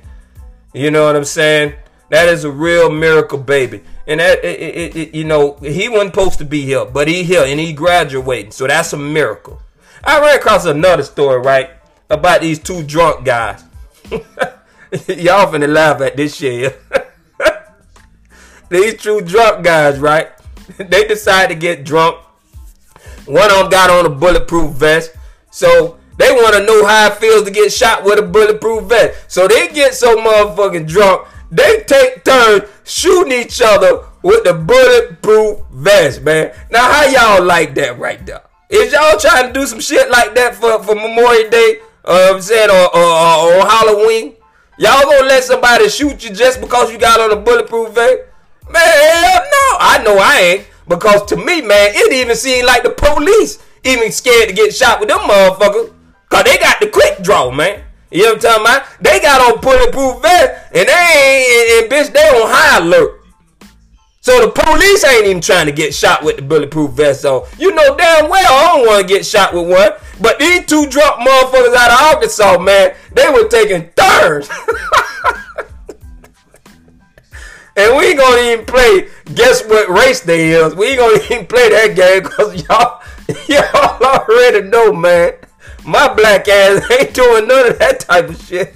You 0.73 0.91
know 0.91 1.05
what 1.05 1.15
I'm 1.15 1.25
saying? 1.25 1.75
That 2.09 2.27
is 2.27 2.43
a 2.43 2.51
real 2.51 2.91
miracle 2.91 3.37
baby. 3.37 3.83
And 4.07 4.19
that, 4.19 4.43
it, 4.43 4.59
it, 4.59 4.95
it, 4.95 5.15
you 5.15 5.23
know, 5.23 5.55
he 5.55 5.89
wasn't 5.89 6.13
supposed 6.13 6.37
to 6.39 6.45
be 6.45 6.61
here, 6.61 6.85
but 6.85 7.07
he 7.07 7.23
here 7.23 7.43
and 7.43 7.59
he 7.59 7.73
graduating. 7.73 8.51
So 8.51 8.67
that's 8.67 8.93
a 8.93 8.97
miracle. 8.97 9.61
I 10.03 10.19
ran 10.19 10.37
across 10.37 10.65
another 10.65 11.03
story, 11.03 11.39
right, 11.39 11.71
about 12.09 12.41
these 12.41 12.59
two 12.59 12.83
drunk 12.83 13.25
guys. 13.25 13.63
Y'all 14.11 15.51
finna 15.51 15.67
laugh 15.67 16.01
at 16.01 16.15
this 16.15 16.35
shit. 16.35 16.79
these 18.69 19.01
two 19.01 19.21
drunk 19.21 19.63
guys, 19.63 19.99
right? 19.99 20.29
they 20.77 21.07
decide 21.07 21.47
to 21.49 21.55
get 21.55 21.83
drunk 21.83 22.17
one 23.25 23.49
of 23.51 23.57
them 23.57 23.69
got 23.69 23.89
on 23.89 24.05
a 24.05 24.09
bulletproof 24.09 24.73
vest. 24.75 25.11
So 25.51 25.97
they 26.17 26.31
want 26.31 26.55
to 26.55 26.65
know 26.65 26.85
how 26.85 27.07
it 27.07 27.15
feels 27.15 27.43
to 27.43 27.51
get 27.51 27.71
shot 27.71 28.03
with 28.03 28.19
a 28.19 28.21
bulletproof 28.21 28.83
vest. 28.83 29.31
So 29.31 29.47
they 29.47 29.67
get 29.69 29.93
so 29.93 30.15
motherfucking 30.17 30.87
drunk, 30.87 31.27
they 31.51 31.83
take 31.87 32.23
turns 32.23 32.63
shooting 32.83 33.31
each 33.31 33.61
other 33.61 34.03
with 34.21 34.43
the 34.43 34.53
bulletproof 34.53 35.61
vest, 35.71 36.21
man. 36.21 36.53
Now, 36.71 36.91
how 36.91 37.05
y'all 37.05 37.45
like 37.45 37.75
that 37.75 37.97
right 37.97 38.23
there? 38.25 38.41
Is 38.69 38.93
y'all 38.93 39.17
trying 39.19 39.47
to 39.47 39.53
do 39.53 39.65
some 39.65 39.79
shit 39.79 40.09
like 40.09 40.33
that 40.35 40.55
for, 40.55 40.81
for 40.83 40.95
Memorial 40.95 41.49
Day, 41.49 41.79
uh, 42.03 42.31
I'm 42.33 42.41
saying, 42.41 42.69
or, 42.69 42.95
or, 42.95 43.03
or, 43.03 43.53
or 43.53 43.65
Halloween? 43.67 44.35
Y'all 44.77 45.03
gonna 45.03 45.27
let 45.27 45.43
somebody 45.43 45.87
shoot 45.87 46.23
you 46.23 46.35
just 46.35 46.59
because 46.59 46.91
you 46.91 46.97
got 46.97 47.19
on 47.19 47.31
a 47.31 47.41
bulletproof 47.41 47.93
vest? 47.93 48.19
Man, 48.69 49.41
no. 49.41 49.65
I 49.79 50.01
know 50.03 50.17
I 50.17 50.39
ain't. 50.39 50.67
Because 50.87 51.25
to 51.25 51.35
me, 51.35 51.61
man, 51.61 51.91
it 51.93 52.13
even 52.13 52.35
seemed 52.35 52.67
like 52.67 52.83
the 52.83 52.91
police 52.91 53.59
even 53.83 54.11
scared 54.11 54.49
to 54.49 54.55
get 54.55 54.73
shot 54.73 54.99
with 54.99 55.09
them 55.09 55.19
motherfuckers. 55.19 55.93
Cause 56.29 56.43
they 56.43 56.57
got 56.57 56.79
the 56.79 56.87
quick 56.87 57.21
draw, 57.21 57.51
man. 57.51 57.83
You 58.11 58.23
know 58.23 58.33
what 58.33 58.45
I'm 58.45 58.63
talking 58.63 58.65
about? 58.65 59.01
They 59.01 59.19
got 59.19 59.41
on 59.41 59.61
bulletproof 59.61 60.21
vest 60.21 60.71
and 60.73 60.87
they 60.87 60.93
ain't, 60.93 61.51
and, 61.51 61.83
and 61.83 61.91
bitch, 61.91 62.13
they 62.13 62.27
on 62.29 62.49
high 62.49 62.79
alert. 62.79 63.21
So 64.21 64.41
the 64.41 64.51
police 64.51 65.05
ain't 65.05 65.27
even 65.27 65.41
trying 65.41 65.67
to 65.67 65.71
get 65.71 65.93
shot 65.93 66.23
with 66.23 66.37
the 66.37 66.41
bulletproof 66.41 66.91
vest 66.91 67.25
on. 67.25 67.47
You 67.59 67.73
know 67.75 67.95
damn 67.95 68.27
well 68.29 68.53
I 68.53 68.75
don't 68.75 68.87
want 68.87 69.07
to 69.07 69.13
get 69.13 69.25
shot 69.25 69.53
with 69.53 69.69
one. 69.69 69.91
But 70.19 70.39
these 70.39 70.65
two 70.65 70.87
drunk 70.87 71.27
motherfuckers 71.27 71.75
out 71.75 71.91
of 71.91 72.15
Arkansas, 72.15 72.57
man, 72.59 72.95
they 73.13 73.29
were 73.29 73.47
taking 73.47 73.89
turns. 73.95 74.49
And 77.77 77.97
we 77.97 78.05
ain't 78.07 78.19
gonna 78.19 78.41
even 78.41 78.65
play 78.65 79.09
guess 79.33 79.65
what 79.65 79.89
race 79.89 80.21
they 80.21 80.51
is. 80.51 80.75
We 80.75 80.87
ain't 80.87 80.99
gonna 80.99 81.23
even 81.31 81.45
play 81.45 81.69
that 81.69 81.95
game 81.95 82.23
because 82.23 82.63
y'all 82.63 83.01
y'all 83.47 84.01
already 84.01 84.61
know, 84.61 84.93
man. 84.93 85.33
My 85.85 86.13
black 86.13 86.47
ass 86.47 86.89
ain't 86.99 87.13
doing 87.13 87.47
none 87.47 87.71
of 87.71 87.79
that 87.79 87.99
type 87.99 88.29
of 88.29 88.41
shit. 88.41 88.75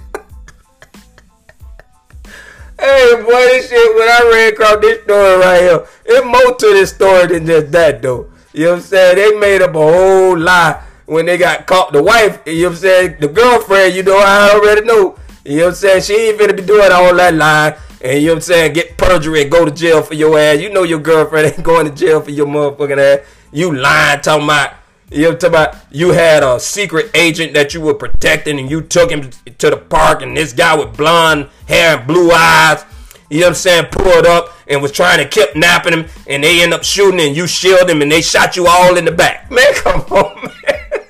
hey 2.78 3.16
boy, 3.22 3.32
this 3.32 3.70
shit 3.70 3.96
when 3.96 4.08
I 4.08 4.30
ran 4.32 4.54
across 4.54 4.82
this 4.82 5.04
story 5.04 5.38
right 5.38 5.62
here, 5.62 5.86
it 6.06 6.26
more 6.26 6.56
to 6.56 6.66
this 6.68 6.92
story 6.92 7.28
than 7.28 7.46
just 7.46 7.72
that 7.72 8.02
though. 8.02 8.30
You 8.52 8.66
know 8.66 8.72
what 8.72 8.78
I'm 8.78 8.82
saying? 8.82 9.16
They 9.16 9.40
made 9.40 9.62
up 9.62 9.76
a 9.76 9.80
whole 9.80 10.38
lie 10.38 10.84
when 11.06 11.26
they 11.26 11.38
got 11.38 11.66
caught. 11.68 11.94
The 11.94 12.04
wife, 12.04 12.42
you 12.46 12.64
know 12.64 12.70
what 12.70 12.72
I'm 12.72 12.78
saying? 12.80 13.16
The 13.22 13.28
girlfriend, 13.30 13.96
you 13.96 14.04
know, 14.04 14.18
I 14.18 14.52
already 14.54 14.82
know. 14.82 15.18
You 15.46 15.58
know 15.58 15.64
what 15.66 15.70
I'm 15.70 15.76
saying? 15.76 16.02
She 16.02 16.14
ain't 16.16 16.38
finna 16.38 16.56
be 16.56 16.64
doing 16.64 16.92
all 16.92 17.16
that 17.16 17.34
lie 17.34 17.78
and 18.02 18.22
you 18.22 18.28
know 18.28 18.34
what 18.34 18.38
I'm 18.38 18.42
saying, 18.42 18.74
get 18.74 18.98
perjury 18.98 19.42
and 19.42 19.52
go 19.52 19.66
to 19.66 19.72
jail 19.72 20.02
for 20.02 20.14
your 20.14 20.40
ass. 20.40 20.60
You 20.62 20.72
know 20.72 20.84
your 20.84 21.00
girlfriend 21.00 21.48
ain't 21.54 21.64
going 21.64 21.86
to 21.86 21.94
jail 21.94 22.22
for 22.22 22.32
your 22.32 22.48
motherfucking 22.48 22.98
ass. 22.98 23.28
You 23.52 23.76
lying, 23.76 24.22
talking 24.22 24.46
about, 24.46 24.76
you 25.10 25.24
know, 25.24 25.36
talking 25.36 25.50
about 25.50 25.76
you 25.92 26.12
had 26.12 26.44
a 26.44 26.60
secret 26.60 27.12
agent 27.14 27.54
that 27.56 27.74
you 27.74 27.82
were 27.82 27.94
protecting 27.94 28.60
and 28.60 28.70
you 28.70 28.82
took 28.82 29.12
him 29.12 29.32
to 29.58 29.70
the 29.70 29.78
park 29.78 30.22
and 30.22 30.38
this 30.38 30.54
guy 30.54 30.76
with 30.76 30.96
blonde 30.96 31.50
hair 31.68 31.98
and 31.98 32.08
blue 32.08 32.32
eyes, 32.32 32.86
you 33.30 33.42
know 33.42 33.48
what 33.48 33.50
I'm 33.50 33.56
saying, 33.56 33.86
pulled 33.92 34.26
up 34.26 34.54
and 34.68 34.82
was 34.82 34.92
trying 34.92 35.18
to 35.18 35.28
kidnapping 35.28 35.94
him 35.94 36.06
and 36.28 36.44
they 36.44 36.64
end 36.64 36.74
up 36.74 36.84
shooting 36.84 37.20
and 37.20 37.36
you 37.36 37.48
shielded 37.48 37.90
him 37.90 38.02
and 38.02 38.12
they 38.12 38.22
shot 38.22 38.56
you 38.56 38.68
all 38.68 38.96
in 38.98 39.04
the 39.04 39.12
back. 39.12 39.52
Man, 39.52 39.74
come 39.74 40.02
on, 40.12 40.36
man. 40.44 41.06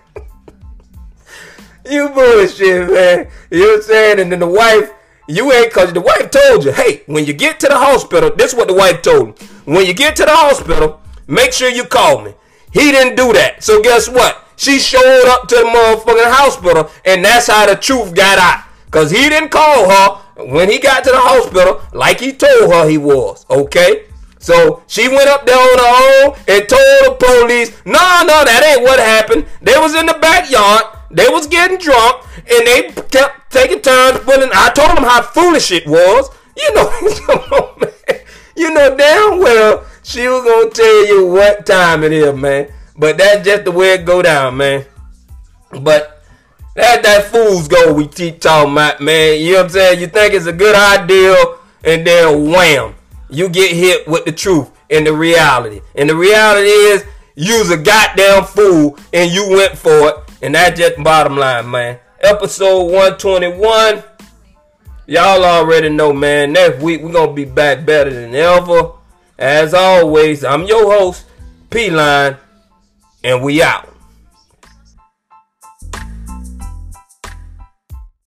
you 1.90 2.10
bullshit, 2.10 2.90
man. 2.90 3.28
You 3.52 3.60
know 3.60 3.68
what 3.68 3.76
I'm 3.76 3.82
saying? 3.84 4.20
And 4.20 4.32
then 4.32 4.40
the 4.40 4.48
wife, 4.48 4.92
you 5.30 5.52
ain't 5.54 5.72
cause 5.72 5.94
the 5.94 6.02
wife 6.02 6.32
told 6.32 6.66
you, 6.66 6.72
hey, 6.72 7.04
when 7.06 7.26
you 7.26 7.34
get 7.34 7.60
to 7.62 7.68
the 7.68 7.78
hospital, 7.78 8.32
this 8.36 8.54
is 8.54 8.58
what 8.58 8.68
the 8.68 8.74
wife 8.74 9.02
told 9.02 9.28
him. 9.30 9.48
When 9.66 9.86
you 9.86 9.94
get 9.94 10.16
to 10.18 10.26
the 10.26 10.36
hospital, 10.36 11.02
make 11.28 11.54
sure 11.54 11.70
you 11.70 11.86
call 11.86 12.22
me. 12.22 12.34
He 12.72 12.92
didn't 12.92 13.16
do 13.16 13.34
that. 13.34 13.64
So 13.64 13.82
guess 13.82 14.10
what? 14.10 14.46
she 14.60 14.78
showed 14.78 15.26
up 15.30 15.48
to 15.48 15.56
the 15.56 15.64
motherfucking 15.64 16.32
hospital, 16.32 16.92
and 17.06 17.24
that's 17.24 17.48
how 17.48 17.66
the 17.66 17.78
truth 17.78 18.14
got 18.14 18.38
out. 18.38 18.66
Cause 18.92 19.10
he 19.10 19.30
didn't 19.30 19.50
call 19.50 19.90
her 19.90 20.46
when 20.52 20.70
he 20.70 20.80
got 20.80 21.04
to 21.06 21.12
the 21.12 21.18
hospital 21.18 21.82
like 21.94 22.20
he 22.20 22.34
told 22.34 22.74
her 22.74 22.90
he 22.90 22.98
was. 22.98 23.46
Okay. 23.50 24.06
So 24.40 24.84
she 24.88 25.08
went 25.08 25.30
up 25.30 25.46
there 25.46 25.56
on 25.56 25.78
her 25.78 26.28
own 26.28 26.36
and 26.48 26.68
told 26.68 27.06
the 27.06 27.16
police, 27.20 27.70
no, 27.86 27.94
no, 28.26 28.44
that 28.44 28.64
ain't 28.66 28.84
what 28.84 29.00
happened. 29.00 29.46
They 29.62 29.78
was 29.78 29.96
in 29.96 30.08
the 30.08 30.18
backyard. 30.20 30.99
They 31.12 31.28
was 31.30 31.48
getting 31.48 31.78
drunk 31.78 32.26
and 32.38 32.68
they 32.68 32.92
kept 33.10 33.52
taking 33.52 33.82
turns 33.82 34.20
putting. 34.20 34.50
I 34.54 34.72
told 34.76 34.98
them 34.98 35.04
how 35.04 35.22
foolish 35.22 35.72
it 35.72 35.88
was. 35.88 36.30
You 36.56 36.74
know, 36.74 37.78
you 38.56 38.74
know 38.74 38.98
damn 38.98 39.40
well 39.40 39.86
she 40.04 40.28
was 40.28 40.44
gonna 40.44 40.70
tell 40.72 41.08
you 41.08 41.28
what 41.28 41.66
time 41.66 42.04
it 42.04 42.12
is, 42.12 42.34
man. 42.36 42.72
But 42.98 43.18
that's 43.18 43.46
just 43.46 43.66
the 43.66 43.72
way 43.72 43.94
it 43.94 44.06
go 44.06 44.22
down, 44.22 44.58
man. 44.58 44.86
But 45.72 46.24
that 46.76 47.04
that 47.04 47.26
fool's 47.26 47.68
go 47.68 47.94
we 47.94 48.08
keep 48.08 48.42
talking 48.42 48.72
about, 48.72 49.02
man. 49.02 49.40
You 49.40 49.52
know 49.52 49.58
what 49.58 49.64
I'm 49.66 49.70
saying? 49.70 50.00
You 50.00 50.08
think 50.08 50.34
it's 50.34 50.48
a 50.48 50.54
good 50.54 50.76
idea, 50.76 51.36
and 51.84 52.06
then 52.06 52.52
wham, 52.52 52.96
you 53.30 53.50
get 53.50 53.72
hit 53.72 54.08
with 54.08 54.26
the 54.26 54.32
truth 54.32 54.72
and 54.90 55.06
the 55.06 55.14
reality. 55.14 55.82
And 55.96 56.10
the 56.10 56.16
reality 56.16 56.70
is 56.70 57.06
you's 57.36 57.70
a 57.70 57.78
goddamn 57.78 58.46
fool 58.46 58.98
and 59.14 59.32
you 59.32 59.50
went 59.50 59.78
for 59.78 60.10
it. 60.10 60.16
And 60.42 60.56
that's 60.56 60.80
just 60.80 61.04
bottom 61.04 61.36
line, 61.36 61.70
man. 61.70 62.00
Episode 62.22 62.84
121. 62.84 64.04
Y'all 65.08 65.44
already 65.44 65.90
know, 65.90 66.14
man. 66.14 66.54
Next 66.54 66.82
week 66.82 67.02
we're 67.02 67.12
gonna 67.12 67.34
be 67.34 67.46
back 67.46 67.86
better 67.86 68.14
than 68.14 68.36
ever. 68.36 68.92
As 69.38 69.74
always, 69.74 70.44
I'm 70.44 70.64
your 70.64 70.92
host, 70.92 71.26
P 71.70 71.90
Line, 71.90 72.38
and 73.24 73.42
we 73.44 73.62
out. 73.62 73.89